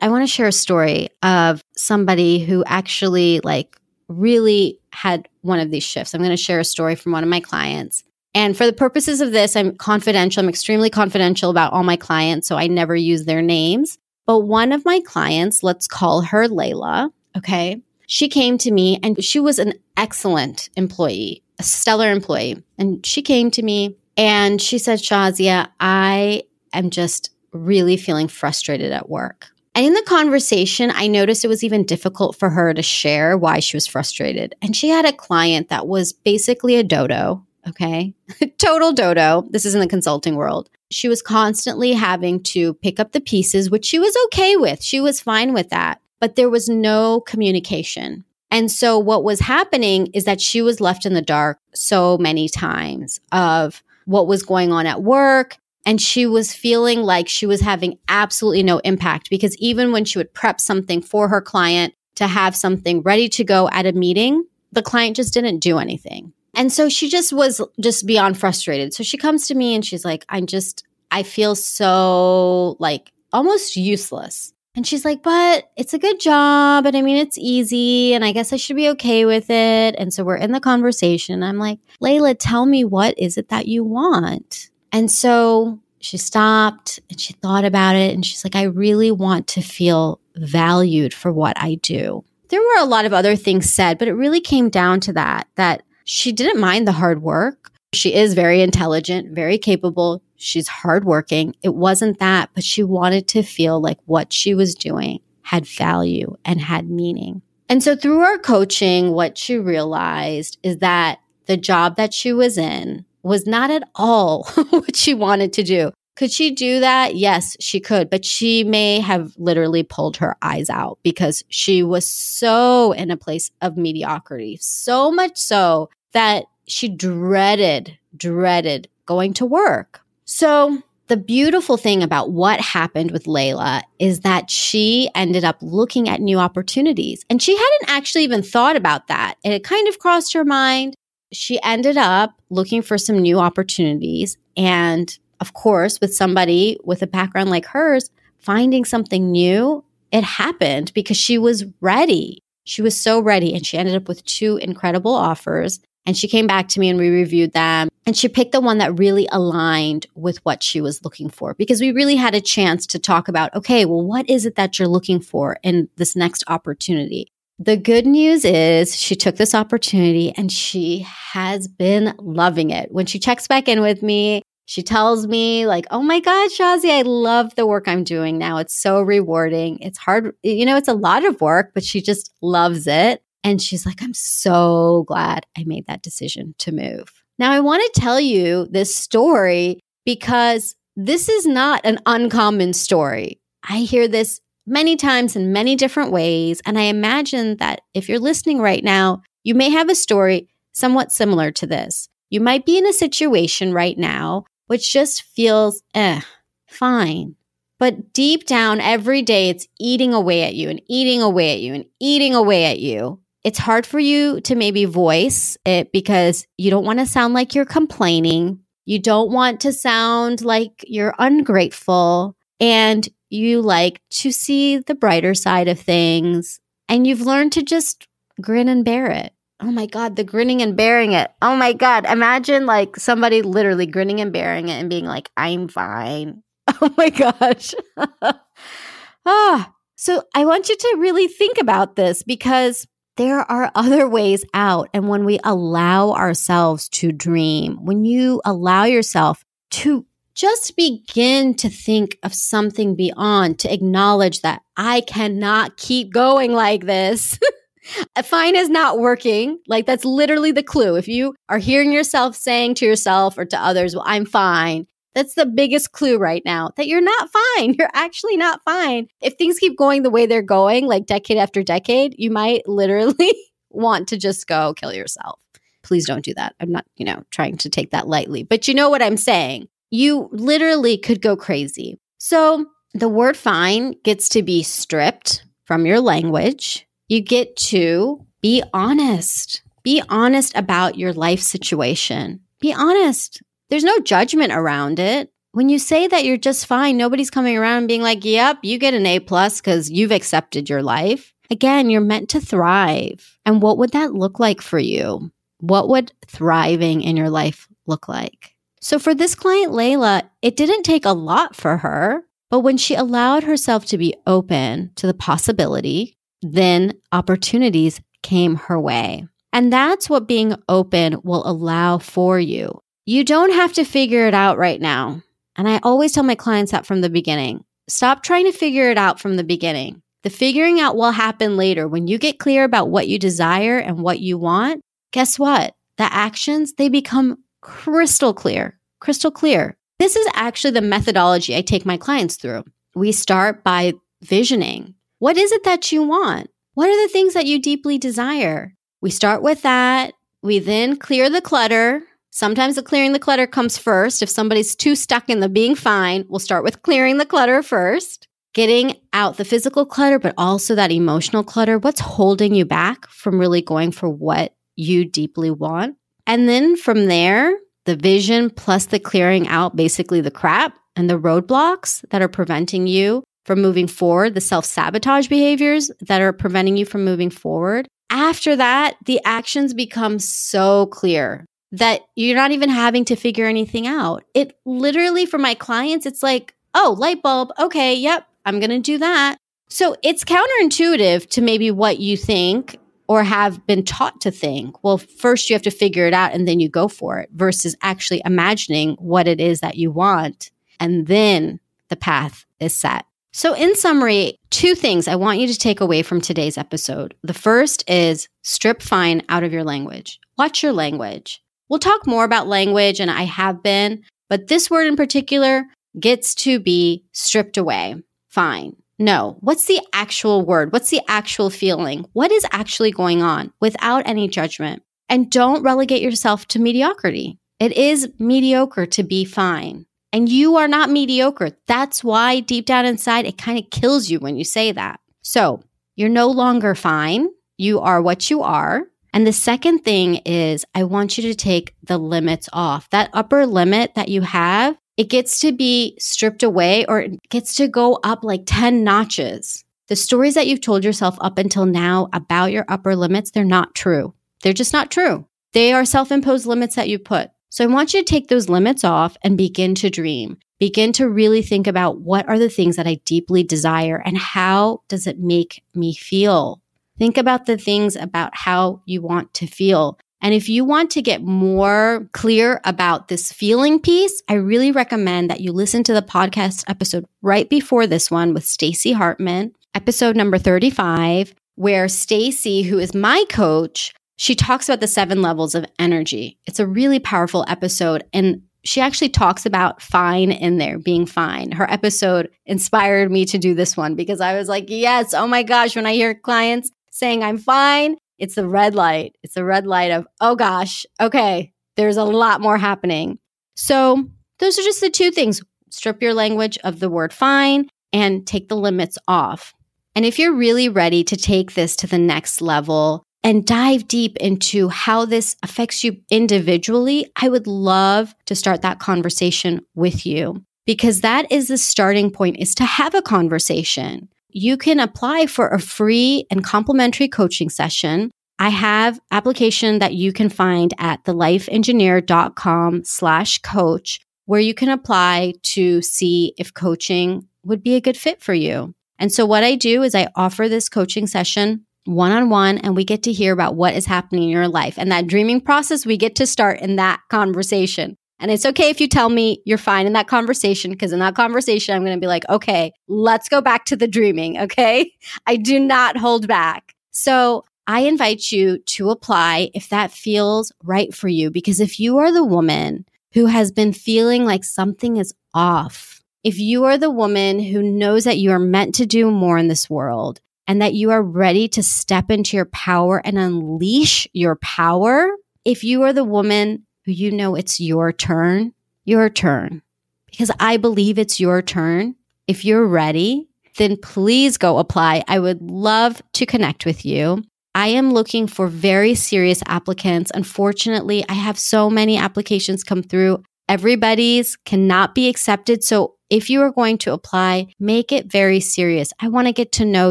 I 0.00 0.08
want 0.08 0.22
to 0.22 0.32
share 0.32 0.48
a 0.48 0.52
story 0.52 1.10
of 1.22 1.62
somebody 1.76 2.38
who 2.38 2.64
actually 2.66 3.40
like 3.44 3.76
really 4.08 4.80
had 4.92 5.28
one 5.42 5.60
of 5.60 5.70
these 5.70 5.84
shifts. 5.84 6.14
I'm 6.14 6.20
going 6.20 6.30
to 6.30 6.36
share 6.36 6.60
a 6.60 6.64
story 6.64 6.94
from 6.96 7.12
one 7.12 7.22
of 7.22 7.28
my 7.28 7.40
clients. 7.40 8.02
And 8.34 8.56
for 8.56 8.64
the 8.64 8.72
purposes 8.72 9.20
of 9.20 9.32
this, 9.32 9.54
I'm 9.56 9.76
confidential. 9.76 10.42
I'm 10.42 10.48
extremely 10.48 10.90
confidential 10.90 11.50
about 11.50 11.72
all 11.72 11.82
my 11.82 11.96
clients, 11.96 12.48
so 12.48 12.56
I 12.56 12.66
never 12.66 12.96
use 12.96 13.24
their 13.24 13.42
names. 13.42 13.98
But 14.26 14.40
one 14.40 14.72
of 14.72 14.84
my 14.84 15.00
clients, 15.00 15.62
let's 15.62 15.86
call 15.86 16.22
her 16.22 16.48
Layla, 16.48 17.10
okay? 17.36 17.82
She 18.12 18.28
came 18.28 18.58
to 18.58 18.70
me 18.70 19.00
and 19.02 19.24
she 19.24 19.40
was 19.40 19.58
an 19.58 19.72
excellent 19.96 20.68
employee, 20.76 21.42
a 21.58 21.62
stellar 21.62 22.12
employee. 22.12 22.62
And 22.76 23.06
she 23.06 23.22
came 23.22 23.50
to 23.52 23.62
me 23.62 23.96
and 24.18 24.60
she 24.60 24.76
said, 24.76 24.98
Shazia, 24.98 25.68
I 25.80 26.42
am 26.74 26.90
just 26.90 27.30
really 27.54 27.96
feeling 27.96 28.28
frustrated 28.28 28.92
at 28.92 29.08
work. 29.08 29.46
And 29.74 29.86
in 29.86 29.94
the 29.94 30.02
conversation, 30.02 30.92
I 30.94 31.06
noticed 31.06 31.42
it 31.42 31.48
was 31.48 31.64
even 31.64 31.86
difficult 31.86 32.36
for 32.36 32.50
her 32.50 32.74
to 32.74 32.82
share 32.82 33.38
why 33.38 33.60
she 33.60 33.78
was 33.78 33.86
frustrated. 33.86 34.54
And 34.60 34.76
she 34.76 34.90
had 34.90 35.06
a 35.06 35.14
client 35.14 35.70
that 35.70 35.86
was 35.86 36.12
basically 36.12 36.76
a 36.76 36.84
dodo, 36.84 37.42
okay? 37.66 38.12
Total 38.58 38.92
dodo. 38.92 39.48
This 39.48 39.64
is 39.64 39.74
in 39.74 39.80
the 39.80 39.86
consulting 39.86 40.36
world. 40.36 40.68
She 40.90 41.08
was 41.08 41.22
constantly 41.22 41.94
having 41.94 42.42
to 42.42 42.74
pick 42.74 43.00
up 43.00 43.12
the 43.12 43.22
pieces, 43.22 43.70
which 43.70 43.86
she 43.86 43.98
was 43.98 44.14
okay 44.26 44.54
with. 44.56 44.82
She 44.82 45.00
was 45.00 45.18
fine 45.22 45.54
with 45.54 45.70
that, 45.70 46.01
but 46.22 46.36
there 46.36 46.48
was 46.48 46.68
no 46.68 47.20
communication. 47.22 48.24
And 48.48 48.70
so 48.70 48.96
what 48.96 49.24
was 49.24 49.40
happening 49.40 50.06
is 50.14 50.24
that 50.24 50.40
she 50.40 50.62
was 50.62 50.80
left 50.80 51.04
in 51.04 51.14
the 51.14 51.20
dark 51.20 51.58
so 51.74 52.16
many 52.16 52.48
times 52.48 53.18
of 53.32 53.82
what 54.04 54.28
was 54.28 54.44
going 54.44 54.70
on 54.70 54.86
at 54.86 55.02
work 55.02 55.56
and 55.84 56.00
she 56.00 56.26
was 56.26 56.54
feeling 56.54 57.02
like 57.02 57.28
she 57.28 57.44
was 57.44 57.60
having 57.60 57.98
absolutely 58.06 58.62
no 58.62 58.78
impact 58.84 59.30
because 59.30 59.56
even 59.56 59.90
when 59.90 60.04
she 60.04 60.16
would 60.16 60.32
prep 60.32 60.60
something 60.60 61.02
for 61.02 61.26
her 61.26 61.40
client 61.40 61.92
to 62.14 62.28
have 62.28 62.54
something 62.54 63.02
ready 63.02 63.28
to 63.30 63.42
go 63.42 63.68
at 63.72 63.84
a 63.84 63.92
meeting, 63.92 64.44
the 64.70 64.80
client 64.80 65.16
just 65.16 65.34
didn't 65.34 65.58
do 65.58 65.78
anything. 65.78 66.32
And 66.54 66.72
so 66.72 66.88
she 66.88 67.08
just 67.08 67.32
was 67.32 67.60
just 67.80 68.06
beyond 68.06 68.38
frustrated. 68.38 68.94
So 68.94 69.02
she 69.02 69.18
comes 69.18 69.48
to 69.48 69.56
me 69.56 69.74
and 69.74 69.84
she's 69.84 70.04
like, 70.04 70.24
I'm 70.28 70.46
just, 70.46 70.84
I 71.10 71.24
feel 71.24 71.56
so 71.56 72.76
like 72.78 73.10
almost 73.32 73.74
useless. 73.74 74.51
And 74.74 74.86
she's 74.86 75.04
like, 75.04 75.22
but 75.22 75.70
it's 75.76 75.92
a 75.92 75.98
good 75.98 76.18
job. 76.18 76.86
And 76.86 76.96
I 76.96 77.02
mean, 77.02 77.18
it's 77.18 77.36
easy. 77.36 78.14
And 78.14 78.24
I 78.24 78.32
guess 78.32 78.52
I 78.52 78.56
should 78.56 78.76
be 78.76 78.88
okay 78.90 79.26
with 79.26 79.50
it. 79.50 79.94
And 79.98 80.14
so 80.14 80.24
we're 80.24 80.36
in 80.36 80.52
the 80.52 80.60
conversation. 80.60 81.42
I'm 81.42 81.58
like, 81.58 81.78
Layla, 82.02 82.36
tell 82.38 82.64
me 82.64 82.84
what 82.84 83.18
is 83.18 83.36
it 83.36 83.50
that 83.50 83.68
you 83.68 83.84
want? 83.84 84.70
And 84.90 85.10
so 85.10 85.78
she 86.00 86.16
stopped 86.16 87.00
and 87.10 87.20
she 87.20 87.34
thought 87.34 87.64
about 87.64 87.96
it 87.96 88.14
and 88.14 88.24
she's 88.24 88.44
like, 88.44 88.56
I 88.56 88.64
really 88.64 89.10
want 89.10 89.46
to 89.48 89.60
feel 89.60 90.20
valued 90.36 91.12
for 91.12 91.30
what 91.32 91.56
I 91.60 91.74
do. 91.76 92.24
There 92.48 92.60
were 92.60 92.80
a 92.80 92.86
lot 92.86 93.04
of 93.04 93.12
other 93.12 93.36
things 93.36 93.70
said, 93.70 93.98
but 93.98 94.08
it 94.08 94.14
really 94.14 94.40
came 94.40 94.70
down 94.70 95.00
to 95.00 95.12
that, 95.12 95.48
that 95.56 95.82
she 96.04 96.32
didn't 96.32 96.60
mind 96.60 96.88
the 96.88 96.92
hard 96.92 97.22
work. 97.22 97.70
She 97.94 98.14
is 98.14 98.32
very 98.34 98.62
intelligent, 98.62 99.34
very 99.34 99.58
capable. 99.58 100.22
She's 100.42 100.66
hardworking. 100.66 101.54
It 101.62 101.74
wasn't 101.74 102.18
that, 102.18 102.50
but 102.52 102.64
she 102.64 102.82
wanted 102.82 103.28
to 103.28 103.42
feel 103.42 103.80
like 103.80 103.98
what 104.06 104.32
she 104.32 104.54
was 104.54 104.74
doing 104.74 105.20
had 105.42 105.66
value 105.66 106.36
and 106.44 106.60
had 106.60 106.90
meaning. 106.90 107.42
And 107.68 107.80
so 107.80 107.94
through 107.94 108.20
our 108.20 108.38
coaching, 108.38 109.12
what 109.12 109.38
she 109.38 109.56
realized 109.56 110.58
is 110.64 110.78
that 110.78 111.20
the 111.46 111.56
job 111.56 111.96
that 111.96 112.12
she 112.12 112.32
was 112.32 112.58
in 112.58 113.04
was 113.22 113.46
not 113.46 113.70
at 113.70 113.88
all 113.94 114.44
what 114.70 114.96
she 114.96 115.14
wanted 115.14 115.52
to 115.52 115.62
do. 115.62 115.92
Could 116.16 116.32
she 116.32 116.50
do 116.50 116.80
that? 116.80 117.14
Yes, 117.14 117.56
she 117.60 117.78
could, 117.78 118.10
but 118.10 118.24
she 118.24 118.64
may 118.64 118.98
have 118.98 119.32
literally 119.38 119.84
pulled 119.84 120.16
her 120.18 120.36
eyes 120.42 120.68
out 120.68 120.98
because 121.02 121.44
she 121.48 121.84
was 121.84 122.06
so 122.06 122.92
in 122.92 123.10
a 123.10 123.16
place 123.16 123.50
of 123.62 123.76
mediocrity, 123.76 124.58
so 124.60 125.10
much 125.10 125.38
so 125.38 125.88
that 126.12 126.46
she 126.66 126.88
dreaded, 126.88 127.96
dreaded 128.16 128.88
going 129.06 129.32
to 129.34 129.46
work. 129.46 130.01
So, 130.34 130.82
the 131.08 131.16
beautiful 131.16 131.76
thing 131.76 132.02
about 132.02 132.32
what 132.32 132.58
happened 132.60 133.10
with 133.10 133.24
Layla 133.24 133.82
is 133.98 134.20
that 134.20 134.50
she 134.50 135.10
ended 135.14 135.44
up 135.44 135.58
looking 135.60 136.08
at 136.08 136.20
new 136.20 136.38
opportunities. 136.38 137.24
And 137.28 137.42
she 137.42 137.54
hadn't 137.54 137.88
actually 137.90 138.24
even 138.24 138.42
thought 138.42 138.76
about 138.76 139.08
that. 139.08 139.34
And 139.44 139.52
it 139.52 139.62
kind 139.62 139.88
of 139.88 139.98
crossed 139.98 140.32
her 140.32 140.44
mind 140.44 140.94
she 141.32 141.60
ended 141.62 141.96
up 141.96 142.40
looking 142.50 142.82
for 142.82 142.98
some 142.98 143.18
new 143.18 143.40
opportunities. 143.40 144.36
And 144.56 145.16
of 145.40 145.54
course, 145.54 146.00
with 146.00 146.14
somebody 146.14 146.78
with 146.84 147.02
a 147.02 147.06
background 147.06 147.50
like 147.50 147.66
hers, 147.66 148.10
finding 148.38 148.84
something 148.84 149.30
new, 149.30 149.82
it 150.12 150.24
happened 150.24 150.92
because 150.94 151.16
she 151.16 151.38
was 151.38 151.64
ready. 151.80 152.38
She 152.64 152.82
was 152.82 152.96
so 152.96 153.20
ready. 153.20 153.54
And 153.54 153.66
she 153.66 153.78
ended 153.78 153.96
up 153.96 154.08
with 154.08 154.24
two 154.24 154.58
incredible 154.58 155.14
offers. 155.14 155.80
And 156.04 156.16
she 156.16 156.28
came 156.28 156.46
back 156.46 156.68
to 156.68 156.80
me 156.80 156.88
and 156.90 156.98
we 156.98 157.08
reviewed 157.08 157.52
them. 157.52 157.88
And 158.04 158.16
she 158.16 158.28
picked 158.28 158.52
the 158.52 158.60
one 158.60 158.78
that 158.78 158.98
really 158.98 159.28
aligned 159.30 160.06
with 160.14 160.38
what 160.44 160.62
she 160.62 160.80
was 160.80 161.04
looking 161.04 161.30
for 161.30 161.54
because 161.54 161.80
we 161.80 161.92
really 161.92 162.16
had 162.16 162.34
a 162.34 162.40
chance 162.40 162.86
to 162.88 162.98
talk 162.98 163.28
about 163.28 163.54
okay, 163.54 163.84
well, 163.84 164.02
what 164.02 164.28
is 164.28 164.44
it 164.44 164.56
that 164.56 164.78
you're 164.78 164.88
looking 164.88 165.20
for 165.20 165.58
in 165.62 165.88
this 165.96 166.16
next 166.16 166.42
opportunity? 166.48 167.32
The 167.58 167.76
good 167.76 168.06
news 168.06 168.44
is 168.44 168.96
she 168.96 169.14
took 169.14 169.36
this 169.36 169.54
opportunity 169.54 170.32
and 170.36 170.50
she 170.50 171.06
has 171.06 171.68
been 171.68 172.14
loving 172.18 172.70
it. 172.70 172.90
When 172.90 173.06
she 173.06 173.20
checks 173.20 173.46
back 173.46 173.68
in 173.68 173.82
with 173.82 174.02
me, 174.02 174.42
she 174.64 174.82
tells 174.82 175.26
me, 175.26 175.66
like, 175.66 175.86
oh 175.90 176.02
my 176.02 176.18
God, 176.18 176.50
Shazi, 176.50 176.90
I 176.90 177.02
love 177.02 177.54
the 177.54 177.66
work 177.66 177.86
I'm 177.86 178.04
doing 178.04 178.38
now. 178.38 178.58
It's 178.58 178.74
so 178.74 179.02
rewarding. 179.02 179.78
It's 179.80 179.98
hard, 179.98 180.34
you 180.42 180.64
know, 180.64 180.76
it's 180.76 180.88
a 180.88 180.94
lot 180.94 181.24
of 181.24 181.40
work, 181.40 181.72
but 181.74 181.84
she 181.84 182.00
just 182.00 182.32
loves 182.40 182.86
it. 182.86 183.22
And 183.44 183.60
she's 183.60 183.84
like, 183.84 184.02
I'm 184.02 184.14
so 184.14 185.04
glad 185.06 185.46
I 185.56 185.64
made 185.64 185.86
that 185.86 186.02
decision 186.02 186.54
to 186.58 186.72
move. 186.72 187.21
Now, 187.38 187.52
I 187.52 187.60
want 187.60 187.82
to 187.82 188.00
tell 188.00 188.20
you 188.20 188.66
this 188.70 188.94
story 188.94 189.80
because 190.04 190.74
this 190.96 191.28
is 191.28 191.46
not 191.46 191.80
an 191.84 191.98
uncommon 192.06 192.72
story. 192.72 193.40
I 193.68 193.78
hear 193.78 194.06
this 194.06 194.40
many 194.66 194.96
times 194.96 195.34
in 195.34 195.52
many 195.52 195.74
different 195.76 196.12
ways. 196.12 196.60
And 196.64 196.78
I 196.78 196.82
imagine 196.82 197.56
that 197.56 197.80
if 197.94 198.08
you're 198.08 198.18
listening 198.18 198.60
right 198.60 198.84
now, 198.84 199.22
you 199.44 199.54
may 199.54 199.70
have 199.70 199.88
a 199.88 199.94
story 199.94 200.48
somewhat 200.72 201.12
similar 201.12 201.50
to 201.52 201.66
this. 201.66 202.08
You 202.30 202.40
might 202.40 202.64
be 202.64 202.78
in 202.78 202.86
a 202.86 202.92
situation 202.92 203.72
right 203.72 203.98
now 203.98 204.44
which 204.72 204.90
just 204.90 205.22
feels, 205.22 205.82
eh, 205.94 206.22
fine. 206.66 207.34
But 207.78 208.14
deep 208.14 208.46
down, 208.46 208.80
every 208.80 209.20
day, 209.20 209.50
it's 209.50 209.68
eating 209.78 210.14
away 210.14 210.44
at 210.44 210.54
you 210.54 210.70
and 210.70 210.80
eating 210.88 211.20
away 211.20 211.52
at 211.52 211.60
you 211.60 211.74
and 211.74 211.84
eating 212.00 212.34
away 212.34 212.64
at 212.64 212.78
you. 212.78 213.20
It's 213.44 213.58
hard 213.58 213.86
for 213.86 213.98
you 213.98 214.40
to 214.42 214.54
maybe 214.54 214.84
voice 214.84 215.56
it 215.64 215.92
because 215.92 216.46
you 216.58 216.70
don't 216.70 216.84
want 216.84 217.00
to 217.00 217.06
sound 217.06 217.34
like 217.34 217.54
you're 217.54 217.64
complaining. 217.64 218.60
You 218.84 219.00
don't 219.00 219.32
want 219.32 219.60
to 219.62 219.72
sound 219.72 220.42
like 220.42 220.84
you're 220.86 221.14
ungrateful. 221.18 222.36
And 222.60 223.08
you 223.30 223.60
like 223.60 224.00
to 224.10 224.30
see 224.30 224.78
the 224.78 224.94
brighter 224.94 225.34
side 225.34 225.66
of 225.66 225.80
things 225.80 226.60
and 226.88 227.06
you've 227.06 227.22
learned 227.22 227.52
to 227.52 227.62
just 227.62 228.06
grin 228.40 228.68
and 228.68 228.84
bear 228.84 229.10
it. 229.10 229.32
Oh 229.60 229.70
my 229.70 229.86
God, 229.86 230.16
the 230.16 230.24
grinning 230.24 230.60
and 230.60 230.76
bearing 230.76 231.12
it. 231.12 231.30
Oh 231.40 231.56
my 231.56 231.72
God, 231.72 232.04
imagine 232.04 232.66
like 232.66 232.96
somebody 232.96 233.42
literally 233.42 233.86
grinning 233.86 234.20
and 234.20 234.32
bearing 234.32 234.68
it 234.68 234.74
and 234.74 234.90
being 234.90 235.06
like, 235.06 235.30
I'm 235.36 235.68
fine. 235.68 236.42
Oh 236.80 236.94
my 236.96 237.10
gosh. 237.10 237.74
ah, 239.26 239.72
so 239.96 240.22
I 240.34 240.44
want 240.44 240.68
you 240.68 240.76
to 240.76 240.96
really 240.98 241.28
think 241.28 241.58
about 241.60 241.96
this 241.96 242.22
because 242.22 242.86
there 243.22 243.50
are 243.50 243.70
other 243.74 244.08
ways 244.08 244.44
out. 244.52 244.88
And 244.92 245.08
when 245.08 245.24
we 245.24 245.38
allow 245.44 246.12
ourselves 246.12 246.88
to 246.90 247.12
dream, 247.12 247.84
when 247.84 248.04
you 248.04 248.42
allow 248.44 248.84
yourself 248.84 249.44
to 249.70 250.04
just 250.34 250.76
begin 250.76 251.54
to 251.54 251.68
think 251.68 252.18
of 252.22 252.34
something 252.34 252.96
beyond, 252.96 253.58
to 253.60 253.72
acknowledge 253.72 254.40
that 254.40 254.62
I 254.76 255.02
cannot 255.02 255.76
keep 255.76 256.12
going 256.12 256.52
like 256.52 256.86
this. 256.86 257.38
Fine 258.24 258.56
is 258.56 258.70
not 258.70 258.98
working. 258.98 259.58
Like 259.66 259.86
that's 259.86 260.04
literally 260.04 260.52
the 260.52 260.62
clue. 260.62 260.96
If 260.96 261.08
you 261.08 261.34
are 261.48 261.58
hearing 261.58 261.92
yourself 261.92 262.34
saying 262.34 262.76
to 262.76 262.86
yourself 262.86 263.36
or 263.36 263.44
to 263.44 263.58
others, 263.58 263.94
well, 263.94 264.04
I'm 264.06 264.24
fine. 264.24 264.86
That's 265.14 265.34
the 265.34 265.46
biggest 265.46 265.92
clue 265.92 266.18
right 266.18 266.42
now 266.44 266.70
that 266.76 266.86
you're 266.86 267.02
not 267.02 267.30
fine. 267.30 267.74
You're 267.78 267.90
actually 267.92 268.36
not 268.36 268.62
fine. 268.64 269.08
If 269.20 269.34
things 269.34 269.58
keep 269.58 269.76
going 269.76 270.02
the 270.02 270.10
way 270.10 270.26
they're 270.26 270.42
going, 270.42 270.86
like 270.86 271.06
decade 271.06 271.36
after 271.36 271.62
decade, 271.62 272.14
you 272.18 272.30
might 272.30 272.62
literally 272.66 273.34
want 273.70 274.08
to 274.08 274.16
just 274.16 274.46
go 274.46 274.74
kill 274.74 274.92
yourself. 274.92 275.38
Please 275.82 276.06
don't 276.06 276.24
do 276.24 276.32
that. 276.34 276.54
I'm 276.60 276.70
not, 276.70 276.86
you 276.96 277.04
know, 277.04 277.24
trying 277.30 277.56
to 277.58 277.68
take 277.68 277.90
that 277.90 278.08
lightly, 278.08 278.42
but 278.42 278.68
you 278.68 278.74
know 278.74 278.88
what 278.88 279.02
I'm 279.02 279.16
saying 279.16 279.68
you 279.92 280.30
literally 280.32 280.96
could 280.96 281.20
go 281.20 281.36
crazy. 281.36 282.00
So 282.18 282.66
the 282.94 283.10
word 283.10 283.36
fine 283.36 283.94
gets 284.02 284.28
to 284.30 284.42
be 284.42 284.62
stripped 284.62 285.44
from 285.66 285.86
your 285.86 286.00
language. 286.00 286.86
You 287.08 287.20
get 287.20 287.54
to 287.56 288.26
be 288.40 288.62
honest. 288.72 289.62
Be 289.82 290.02
honest 290.08 290.56
about 290.56 290.96
your 290.96 291.12
life 291.12 291.40
situation. 291.40 292.40
Be 292.58 292.72
honest. 292.72 293.42
There's 293.70 293.84
no 293.84 293.98
judgment 294.00 294.52
around 294.52 294.98
it. 294.98 295.32
When 295.52 295.68
you 295.68 295.78
say 295.78 296.06
that 296.08 296.24
you're 296.24 296.38
just 296.38 296.66
fine, 296.66 296.96
nobody's 296.96 297.30
coming 297.30 297.56
around 297.56 297.78
and 297.78 297.88
being 297.88 298.02
like, 298.02 298.24
yep, 298.24 298.58
you 298.62 298.78
get 298.78 298.94
an 298.94 299.06
A 299.06 299.20
plus 299.20 299.60
because 299.60 299.90
you've 299.90 300.12
accepted 300.12 300.68
your 300.68 300.82
life. 300.82 301.34
Again, 301.50 301.90
you're 301.90 302.00
meant 302.00 302.30
to 302.30 302.40
thrive. 302.40 303.38
And 303.44 303.60
what 303.60 303.76
would 303.78 303.92
that 303.92 304.14
look 304.14 304.40
like 304.40 304.62
for 304.62 304.78
you? 304.78 305.30
What 305.60 305.88
would 305.88 306.12
thriving 306.26 307.02
in 307.02 307.16
your 307.16 307.28
life 307.28 307.68
look 307.86 308.08
like? 308.08 308.54
So 308.80 308.98
for 308.98 309.14
this 309.14 309.34
client, 309.34 309.72
Layla, 309.72 310.22
it 310.40 310.56
didn't 310.56 310.82
take 310.82 311.04
a 311.04 311.12
lot 311.12 311.54
for 311.54 311.76
her, 311.76 312.24
but 312.50 312.60
when 312.60 312.76
she 312.76 312.94
allowed 312.94 313.44
herself 313.44 313.84
to 313.86 313.98
be 313.98 314.14
open 314.26 314.90
to 314.96 315.06
the 315.06 315.14
possibility, 315.14 316.16
then 316.42 316.94
opportunities 317.12 318.00
came 318.22 318.56
her 318.56 318.80
way. 318.80 319.26
And 319.52 319.72
that's 319.72 320.08
what 320.08 320.26
being 320.26 320.56
open 320.68 321.18
will 321.22 321.46
allow 321.46 321.98
for 321.98 322.40
you. 322.40 322.82
You 323.04 323.24
don't 323.24 323.52
have 323.52 323.72
to 323.74 323.84
figure 323.84 324.28
it 324.28 324.34
out 324.34 324.58
right 324.58 324.80
now. 324.80 325.22
And 325.56 325.68
I 325.68 325.80
always 325.82 326.12
tell 326.12 326.22
my 326.22 326.36
clients 326.36 326.70
that 326.70 326.86
from 326.86 327.00
the 327.00 327.10
beginning. 327.10 327.64
Stop 327.88 328.22
trying 328.22 328.44
to 328.44 328.52
figure 328.52 328.90
it 328.90 328.96
out 328.96 329.18
from 329.18 329.36
the 329.36 329.44
beginning. 329.44 330.02
The 330.22 330.30
figuring 330.30 330.78
out 330.78 330.96
will 330.96 331.10
happen 331.10 331.56
later. 331.56 331.88
When 331.88 332.06
you 332.06 332.16
get 332.16 332.38
clear 332.38 332.62
about 332.62 332.90
what 332.90 333.08
you 333.08 333.18
desire 333.18 333.78
and 333.78 334.02
what 334.02 334.20
you 334.20 334.38
want, 334.38 334.82
guess 335.10 335.36
what? 335.36 335.74
The 335.98 336.12
actions, 336.12 336.74
they 336.74 336.88
become 336.88 337.38
crystal 337.60 338.32
clear, 338.32 338.78
crystal 339.00 339.32
clear. 339.32 339.76
This 339.98 340.14
is 340.14 340.26
actually 340.34 340.70
the 340.70 340.80
methodology 340.80 341.56
I 341.56 341.62
take 341.62 341.84
my 341.84 341.96
clients 341.96 342.36
through. 342.36 342.64
We 342.94 343.10
start 343.10 343.64
by 343.64 343.94
visioning. 344.22 344.94
What 345.18 345.36
is 345.36 345.50
it 345.50 345.64
that 345.64 345.90
you 345.90 346.04
want? 346.04 346.50
What 346.74 346.88
are 346.88 347.02
the 347.02 347.12
things 347.12 347.34
that 347.34 347.46
you 347.46 347.60
deeply 347.60 347.98
desire? 347.98 348.74
We 349.00 349.10
start 349.10 349.42
with 349.42 349.62
that. 349.62 350.14
We 350.40 350.60
then 350.60 350.96
clear 350.96 351.28
the 351.28 351.40
clutter. 351.40 352.02
Sometimes 352.34 352.76
the 352.76 352.82
clearing 352.82 353.12
the 353.12 353.18
clutter 353.18 353.46
comes 353.46 353.76
first. 353.76 354.22
If 354.22 354.30
somebody's 354.30 354.74
too 354.74 354.96
stuck 354.96 355.28
in 355.28 355.40
the 355.40 355.50
being 355.50 355.74
fine, 355.74 356.24
we'll 356.30 356.38
start 356.38 356.64
with 356.64 356.80
clearing 356.80 357.18
the 357.18 357.26
clutter 357.26 357.62
first, 357.62 358.26
getting 358.54 358.96
out 359.12 359.36
the 359.36 359.44
physical 359.44 359.84
clutter, 359.84 360.18
but 360.18 360.32
also 360.38 360.74
that 360.74 360.90
emotional 360.90 361.44
clutter. 361.44 361.78
What's 361.78 362.00
holding 362.00 362.54
you 362.54 362.64
back 362.64 363.06
from 363.08 363.38
really 363.38 363.60
going 363.60 363.92
for 363.92 364.08
what 364.08 364.54
you 364.76 365.04
deeply 365.04 365.50
want? 365.50 365.96
And 366.26 366.48
then 366.48 366.74
from 366.74 367.04
there, 367.04 367.58
the 367.84 367.96
vision 367.96 368.48
plus 368.48 368.86
the 368.86 368.98
clearing 368.98 369.46
out 369.48 369.76
basically 369.76 370.22
the 370.22 370.30
crap 370.30 370.74
and 370.96 371.10
the 371.10 371.18
roadblocks 371.18 372.02
that 372.08 372.22
are 372.22 372.28
preventing 372.28 372.86
you 372.86 373.24
from 373.44 373.60
moving 373.60 373.86
forward, 373.86 374.34
the 374.34 374.40
self 374.40 374.64
sabotage 374.64 375.28
behaviors 375.28 375.90
that 376.00 376.22
are 376.22 376.32
preventing 376.32 376.78
you 376.78 376.86
from 376.86 377.04
moving 377.04 377.28
forward. 377.28 377.88
After 378.08 378.56
that, 378.56 378.96
the 379.04 379.20
actions 379.26 379.74
become 379.74 380.18
so 380.18 380.86
clear 380.86 381.44
that 381.72 382.02
you're 382.14 382.36
not 382.36 382.52
even 382.52 382.68
having 382.68 383.04
to 383.06 383.16
figure 383.16 383.46
anything 383.46 383.86
out. 383.86 384.24
It 384.34 384.58
literally, 384.64 385.26
for 385.26 385.38
my 385.38 385.54
clients, 385.54 386.06
it's 386.06 386.22
like, 386.22 386.54
oh, 386.74 386.94
light 386.98 387.22
bulb. 387.22 387.50
Okay, 387.58 387.94
yep, 387.94 388.26
I'm 388.44 388.60
going 388.60 388.70
to 388.70 388.78
do 388.78 388.98
that. 388.98 389.38
So 389.68 389.96
it's 390.02 390.24
counterintuitive 390.24 391.28
to 391.30 391.40
maybe 391.40 391.70
what 391.70 391.98
you 391.98 392.16
think 392.16 392.78
or 393.08 393.24
have 393.24 393.66
been 393.66 393.84
taught 393.84 394.20
to 394.20 394.30
think. 394.30 394.82
Well, 394.84 394.98
first 394.98 395.48
you 395.48 395.54
have 395.54 395.62
to 395.62 395.70
figure 395.70 396.06
it 396.06 396.14
out 396.14 396.34
and 396.34 396.46
then 396.46 396.60
you 396.60 396.68
go 396.68 396.88
for 396.88 397.18
it 397.18 397.30
versus 397.34 397.74
actually 397.82 398.22
imagining 398.24 398.96
what 398.96 399.26
it 399.26 399.40
is 399.40 399.60
that 399.60 399.76
you 399.76 399.90
want. 399.90 400.50
And 400.78 401.06
then 401.06 401.58
the 401.88 401.96
path 401.96 402.44
is 402.60 402.74
set. 402.74 403.06
So, 403.34 403.54
in 403.54 403.74
summary, 403.76 404.38
two 404.50 404.74
things 404.74 405.08
I 405.08 405.16
want 405.16 405.38
you 405.38 405.46
to 405.46 405.56
take 405.56 405.80
away 405.80 406.02
from 406.02 406.20
today's 406.20 406.58
episode. 406.58 407.14
The 407.22 407.32
first 407.32 407.88
is 407.88 408.28
strip 408.42 408.82
fine 408.82 409.22
out 409.30 409.42
of 409.42 409.54
your 409.54 409.64
language. 409.64 410.20
Watch 410.36 410.62
your 410.62 410.72
language. 410.72 411.41
We'll 411.72 411.78
talk 411.78 412.06
more 412.06 412.24
about 412.24 412.48
language, 412.48 413.00
and 413.00 413.10
I 413.10 413.22
have 413.22 413.62
been, 413.62 414.02
but 414.28 414.48
this 414.48 414.70
word 414.70 414.86
in 414.86 414.94
particular 414.94 415.64
gets 415.98 416.34
to 416.34 416.60
be 416.60 417.06
stripped 417.12 417.56
away. 417.56 417.94
Fine. 418.28 418.76
No. 418.98 419.38
What's 419.40 419.64
the 419.64 419.80
actual 419.94 420.44
word? 420.44 420.70
What's 420.70 420.90
the 420.90 421.00
actual 421.08 421.48
feeling? 421.48 422.04
What 422.12 422.30
is 422.30 422.44
actually 422.52 422.90
going 422.90 423.22
on 423.22 423.54
without 423.58 424.06
any 424.06 424.28
judgment? 424.28 424.82
And 425.08 425.30
don't 425.30 425.62
relegate 425.62 426.02
yourself 426.02 426.46
to 426.48 426.58
mediocrity. 426.58 427.38
It 427.58 427.72
is 427.72 428.06
mediocre 428.18 428.84
to 428.84 429.02
be 429.02 429.24
fine. 429.24 429.86
And 430.12 430.28
you 430.28 430.56
are 430.56 430.68
not 430.68 430.90
mediocre. 430.90 431.52
That's 431.68 432.04
why 432.04 432.40
deep 432.40 432.66
down 432.66 432.84
inside, 432.84 433.24
it 433.24 433.38
kind 433.38 433.58
of 433.58 433.70
kills 433.70 434.10
you 434.10 434.20
when 434.20 434.36
you 434.36 434.44
say 434.44 434.72
that. 434.72 435.00
So 435.22 435.62
you're 435.96 436.10
no 436.10 436.28
longer 436.28 436.74
fine. 436.74 437.30
You 437.56 437.80
are 437.80 438.02
what 438.02 438.28
you 438.28 438.42
are. 438.42 438.88
And 439.12 439.26
the 439.26 439.32
second 439.32 439.80
thing 439.80 440.16
is, 440.24 440.64
I 440.74 440.84
want 440.84 441.18
you 441.18 441.22
to 441.24 441.34
take 441.34 441.74
the 441.82 441.98
limits 441.98 442.48
off. 442.52 442.88
That 442.90 443.10
upper 443.12 443.46
limit 443.46 443.94
that 443.94 444.08
you 444.08 444.22
have, 444.22 444.76
it 444.96 445.10
gets 445.10 445.40
to 445.40 445.52
be 445.52 445.96
stripped 445.98 446.42
away 446.42 446.84
or 446.86 447.00
it 447.00 447.18
gets 447.28 447.54
to 447.56 447.68
go 447.68 447.98
up 448.02 448.24
like 448.24 448.42
10 448.46 448.84
notches. 448.84 449.64
The 449.88 449.96
stories 449.96 450.34
that 450.34 450.46
you've 450.46 450.62
told 450.62 450.84
yourself 450.84 451.18
up 451.20 451.38
until 451.38 451.66
now 451.66 452.08
about 452.12 452.52
your 452.52 452.64
upper 452.68 452.96
limits, 452.96 453.30
they're 453.30 453.44
not 453.44 453.74
true. 453.74 454.14
They're 454.42 454.52
just 454.52 454.72
not 454.72 454.90
true. 454.90 455.26
They 455.52 455.72
are 455.72 455.84
self 455.84 456.10
imposed 456.10 456.46
limits 456.46 456.76
that 456.76 456.88
you 456.88 456.98
put. 456.98 457.30
So 457.50 457.64
I 457.64 457.66
want 457.66 457.92
you 457.92 458.00
to 458.00 458.04
take 458.04 458.28
those 458.28 458.48
limits 458.48 458.84
off 458.84 459.18
and 459.22 459.36
begin 459.36 459.74
to 459.76 459.90
dream. 459.90 460.38
Begin 460.58 460.92
to 460.94 461.10
really 461.10 461.42
think 461.42 461.66
about 461.66 462.00
what 462.00 462.26
are 462.28 462.38
the 462.38 462.48
things 462.48 462.76
that 462.76 462.86
I 462.86 463.00
deeply 463.04 463.42
desire 463.42 464.00
and 464.02 464.16
how 464.16 464.80
does 464.88 465.06
it 465.06 465.18
make 465.18 465.62
me 465.74 465.92
feel? 465.92 466.61
Think 467.02 467.18
about 467.18 467.46
the 467.46 467.58
things 467.58 467.96
about 467.96 468.30
how 468.32 468.80
you 468.86 469.02
want 469.02 469.34
to 469.34 469.48
feel. 469.48 469.98
And 470.20 470.32
if 470.32 470.48
you 470.48 470.64
want 470.64 470.88
to 470.92 471.02
get 471.02 471.20
more 471.20 472.08
clear 472.12 472.60
about 472.62 473.08
this 473.08 473.32
feeling 473.32 473.80
piece, 473.80 474.22
I 474.28 474.34
really 474.34 474.70
recommend 474.70 475.28
that 475.28 475.40
you 475.40 475.50
listen 475.50 475.82
to 475.82 475.94
the 475.94 476.00
podcast 476.00 476.62
episode 476.68 477.04
right 477.20 477.50
before 477.50 477.88
this 477.88 478.08
one 478.08 478.34
with 478.34 478.46
Stacy 478.46 478.92
Hartman, 478.92 479.52
episode 479.74 480.14
number 480.14 480.38
35, 480.38 481.34
where 481.56 481.88
Stacy, 481.88 482.62
who 482.62 482.78
is 482.78 482.94
my 482.94 483.24
coach, 483.28 483.92
she 484.16 484.36
talks 484.36 484.68
about 484.68 484.78
the 484.78 484.86
seven 484.86 485.22
levels 485.22 485.56
of 485.56 485.66
energy. 485.80 486.38
It's 486.46 486.60
a 486.60 486.68
really 486.68 487.00
powerful 487.00 487.44
episode. 487.48 488.04
And 488.12 488.42
she 488.62 488.80
actually 488.80 489.08
talks 489.08 489.44
about 489.44 489.82
fine 489.82 490.30
in 490.30 490.58
there, 490.58 490.78
being 490.78 491.06
fine. 491.06 491.50
Her 491.50 491.68
episode 491.68 492.30
inspired 492.46 493.10
me 493.10 493.24
to 493.24 493.38
do 493.38 493.56
this 493.56 493.76
one 493.76 493.96
because 493.96 494.20
I 494.20 494.38
was 494.38 494.48
like, 494.48 494.66
yes, 494.68 495.14
oh 495.14 495.26
my 495.26 495.42
gosh, 495.42 495.74
when 495.74 495.84
I 495.84 495.94
hear 495.94 496.14
clients 496.14 496.70
saying 496.92 497.24
I'm 497.24 497.38
fine, 497.38 497.96
it's 498.18 498.36
the 498.36 498.46
red 498.46 498.76
light. 498.76 499.16
It's 499.24 499.34
the 499.34 499.44
red 499.44 499.66
light 499.66 499.90
of, 499.90 500.06
oh 500.20 500.36
gosh, 500.36 500.86
okay, 501.00 501.52
there's 501.76 501.96
a 501.96 502.04
lot 502.04 502.40
more 502.40 502.58
happening. 502.58 503.18
So, 503.56 504.08
those 504.38 504.58
are 504.58 504.62
just 504.62 504.80
the 504.80 504.90
two 504.90 505.10
things 505.10 505.42
strip 505.70 506.02
your 506.02 506.14
language 506.14 506.58
of 506.64 506.78
the 506.78 506.90
word 506.90 507.12
fine 507.12 507.68
and 507.92 508.26
take 508.26 508.48
the 508.48 508.56
limits 508.56 508.98
off. 509.08 509.54
And 509.94 510.04
if 510.04 510.18
you're 510.18 510.34
really 510.34 510.68
ready 510.68 511.02
to 511.04 511.16
take 511.16 511.54
this 511.54 511.74
to 511.76 511.86
the 511.86 511.98
next 511.98 512.40
level, 512.40 513.04
and 513.24 513.46
dive 513.46 513.86
deep 513.86 514.16
into 514.16 514.68
how 514.68 515.04
this 515.04 515.36
affects 515.42 515.84
you 515.84 515.96
individually, 516.10 517.10
I 517.16 517.28
would 517.28 517.46
love 517.46 518.14
to 518.26 518.34
start 518.34 518.62
that 518.62 518.80
conversation 518.80 519.64
with 519.74 520.04
you 520.04 520.44
because 520.66 521.00
that 521.00 521.30
is 521.30 521.48
the 521.48 521.58
starting 521.58 522.10
point 522.10 522.38
is 522.38 522.54
to 522.56 522.64
have 522.64 522.94
a 522.94 523.02
conversation. 523.02 524.08
You 524.32 524.56
can 524.56 524.80
apply 524.80 525.26
for 525.26 525.48
a 525.48 525.60
free 525.60 526.26
and 526.30 526.42
complimentary 526.42 527.08
coaching 527.08 527.50
session. 527.50 528.10
I 528.38 528.48
have 528.48 528.98
application 529.10 529.78
that 529.78 529.94
you 529.94 530.12
can 530.12 530.28
find 530.30 530.72
at 530.78 531.04
thelifeengineer.com 531.04 532.84
slash 532.84 533.38
coach 533.38 534.00
where 534.24 534.40
you 534.40 534.54
can 534.54 534.70
apply 534.70 535.34
to 535.42 535.82
see 535.82 536.32
if 536.38 536.54
coaching 536.54 537.28
would 537.44 537.62
be 537.62 537.74
a 537.74 537.80
good 537.80 537.96
fit 537.96 538.22
for 538.22 538.32
you. 538.32 538.74
And 538.98 539.12
so 539.12 539.26
what 539.26 539.44
I 539.44 539.54
do 539.54 539.82
is 539.82 539.94
I 539.94 540.08
offer 540.16 540.48
this 540.48 540.68
coaching 540.68 541.06
session 541.06 541.66
one 541.84 542.12
on 542.12 542.30
one 542.30 542.58
and 542.58 542.76
we 542.76 542.84
get 542.84 543.02
to 543.02 543.12
hear 543.12 543.32
about 543.32 543.56
what 543.56 543.74
is 543.74 543.86
happening 543.86 544.22
in 544.22 544.28
your 544.28 544.48
life. 544.48 544.78
And 544.78 544.90
that 544.92 545.08
dreaming 545.08 545.40
process, 545.40 545.84
we 545.84 545.96
get 545.96 546.14
to 546.16 546.26
start 546.26 546.60
in 546.60 546.76
that 546.76 547.00
conversation. 547.10 547.96
And 548.22 548.30
it's 548.30 548.46
okay 548.46 548.70
if 548.70 548.80
you 548.80 548.86
tell 548.86 549.08
me 549.08 549.42
you're 549.44 549.58
fine 549.58 549.84
in 549.84 549.94
that 549.94 550.06
conversation, 550.06 550.70
because 550.70 550.92
in 550.92 551.00
that 551.00 551.16
conversation, 551.16 551.74
I'm 551.74 551.84
going 551.84 551.96
to 551.96 552.00
be 552.00 552.06
like, 552.06 552.26
okay, 552.28 552.72
let's 552.86 553.28
go 553.28 553.40
back 553.40 553.64
to 553.66 553.76
the 553.76 553.88
dreaming. 553.88 554.38
Okay. 554.38 554.92
I 555.26 555.36
do 555.36 555.58
not 555.58 555.96
hold 555.96 556.28
back. 556.28 556.74
So 556.92 557.44
I 557.66 557.80
invite 557.80 558.30
you 558.30 558.58
to 558.58 558.90
apply 558.90 559.50
if 559.54 559.68
that 559.70 559.90
feels 559.90 560.52
right 560.62 560.94
for 560.94 561.08
you, 561.08 561.32
because 561.32 561.58
if 561.58 561.80
you 561.80 561.98
are 561.98 562.12
the 562.12 562.24
woman 562.24 562.86
who 563.12 563.26
has 563.26 563.50
been 563.50 563.72
feeling 563.72 564.24
like 564.24 564.44
something 564.44 564.98
is 564.98 565.12
off, 565.34 566.00
if 566.22 566.38
you 566.38 566.64
are 566.64 566.78
the 566.78 566.90
woman 566.90 567.40
who 567.40 567.60
knows 567.60 568.04
that 568.04 568.18
you 568.18 568.30
are 568.30 568.38
meant 568.38 568.76
to 568.76 568.86
do 568.86 569.10
more 569.10 569.36
in 569.36 569.48
this 569.48 569.68
world, 569.68 570.20
and 570.46 570.62
that 570.62 570.74
you 570.74 570.90
are 570.90 571.02
ready 571.02 571.48
to 571.48 571.62
step 571.62 572.10
into 572.10 572.36
your 572.36 572.46
power 572.46 573.00
and 573.04 573.18
unleash 573.18 574.06
your 574.12 574.36
power, 574.36 575.08
if 575.44 575.64
you 575.64 575.82
are 575.82 575.92
the 575.92 576.04
woman 576.04 576.66
who 576.84 576.92
you 576.92 577.10
know 577.10 577.34
it's 577.34 577.60
your 577.60 577.92
turn, 577.92 578.52
your 578.84 579.08
turn, 579.08 579.62
because 580.10 580.30
I 580.40 580.56
believe 580.56 580.98
it's 580.98 581.20
your 581.20 581.42
turn. 581.42 581.96
if 582.28 582.44
you're 582.44 582.66
ready, 582.66 583.28
then 583.58 583.76
please 583.76 584.38
go 584.38 584.58
apply. 584.58 585.02
I 585.08 585.18
would 585.18 585.42
love 585.42 586.00
to 586.14 586.24
connect 586.24 586.64
with 586.64 586.86
you. 586.86 587.24
I 587.54 587.68
am 587.68 587.92
looking 587.92 588.26
for 588.26 588.46
very 588.46 588.94
serious 588.94 589.42
applicants. 589.46 590.10
Unfortunately, 590.14 591.04
I 591.08 591.14
have 591.14 591.38
so 591.38 591.68
many 591.68 591.98
applications 591.98 592.64
come 592.64 592.82
through. 592.82 593.22
Everybody's 593.48 594.36
cannot 594.36 594.94
be 594.94 595.08
accepted. 595.08 595.62
So 595.62 595.96
if 596.08 596.30
you 596.30 596.40
are 596.42 596.52
going 596.52 596.78
to 596.78 596.92
apply, 596.92 597.48
make 597.58 597.92
it 597.92 598.10
very 598.10 598.40
serious. 598.40 598.92
I 599.00 599.08
want 599.08 599.26
to 599.26 599.32
get 599.32 599.52
to 599.52 599.64
know 599.64 599.90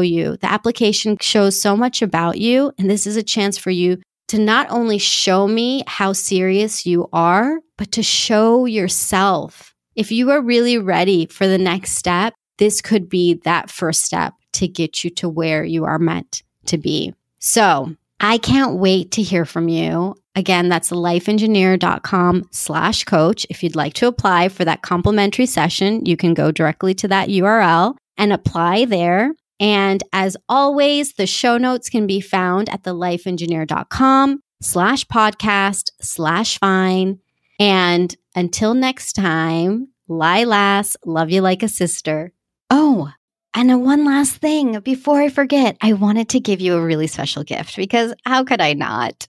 you. 0.00 0.36
The 0.38 0.50
application 0.50 1.16
shows 1.20 1.60
so 1.60 1.76
much 1.76 2.02
about 2.02 2.38
you, 2.38 2.72
and 2.78 2.90
this 2.90 3.06
is 3.06 3.16
a 3.16 3.22
chance 3.22 3.58
for 3.58 3.70
you 3.70 3.98
to 4.28 4.38
not 4.38 4.70
only 4.70 4.98
show 4.98 5.46
me 5.46 5.84
how 5.86 6.12
serious 6.12 6.86
you 6.86 7.08
are, 7.12 7.58
but 7.76 7.92
to 7.92 8.02
show 8.02 8.64
yourself. 8.66 9.74
If 9.94 10.10
you 10.10 10.30
are 10.30 10.40
really 10.40 10.78
ready 10.78 11.26
for 11.26 11.46
the 11.46 11.58
next 11.58 11.92
step, 11.92 12.34
this 12.58 12.80
could 12.80 13.08
be 13.08 13.34
that 13.44 13.70
first 13.70 14.02
step 14.02 14.34
to 14.54 14.68
get 14.68 15.04
you 15.04 15.10
to 15.10 15.28
where 15.28 15.64
you 15.64 15.84
are 15.84 15.98
meant 15.98 16.42
to 16.66 16.78
be. 16.78 17.14
So 17.38 17.94
I 18.20 18.38
can't 18.38 18.76
wait 18.76 19.10
to 19.12 19.22
hear 19.22 19.44
from 19.44 19.68
you. 19.68 20.14
Again, 20.34 20.68
that's 20.68 20.90
lifeengineer.com 20.90 22.48
slash 22.52 23.04
coach. 23.04 23.46
If 23.50 23.62
you'd 23.62 23.76
like 23.76 23.94
to 23.94 24.06
apply 24.06 24.48
for 24.48 24.64
that 24.64 24.82
complimentary 24.82 25.46
session, 25.46 26.06
you 26.06 26.16
can 26.16 26.32
go 26.32 26.50
directly 26.50 26.94
to 26.94 27.08
that 27.08 27.28
URL 27.28 27.96
and 28.16 28.32
apply 28.32 28.84
there. 28.86 29.32
And 29.62 30.02
as 30.12 30.36
always, 30.48 31.14
the 31.14 31.26
show 31.26 31.56
notes 31.56 31.88
can 31.88 32.08
be 32.08 32.20
found 32.20 32.68
at 32.68 32.82
thelifeengineer.com 32.82 34.42
slash 34.60 35.06
podcast 35.06 35.92
slash 36.00 36.58
fine. 36.58 37.20
And 37.60 38.14
until 38.34 38.74
next 38.74 39.12
time, 39.12 39.88
lie 40.08 40.44
Lilas, 40.44 40.96
love 41.06 41.30
you 41.30 41.42
like 41.42 41.62
a 41.62 41.68
sister. 41.68 42.32
Oh, 42.70 43.12
and 43.54 43.84
one 43.84 44.04
last 44.04 44.36
thing 44.36 44.80
before 44.80 45.20
I 45.20 45.28
forget, 45.28 45.76
I 45.80 45.92
wanted 45.92 46.30
to 46.30 46.40
give 46.40 46.60
you 46.60 46.74
a 46.74 46.82
really 46.82 47.06
special 47.06 47.44
gift 47.44 47.76
because 47.76 48.14
how 48.24 48.42
could 48.42 48.60
I 48.60 48.72
not? 48.72 49.28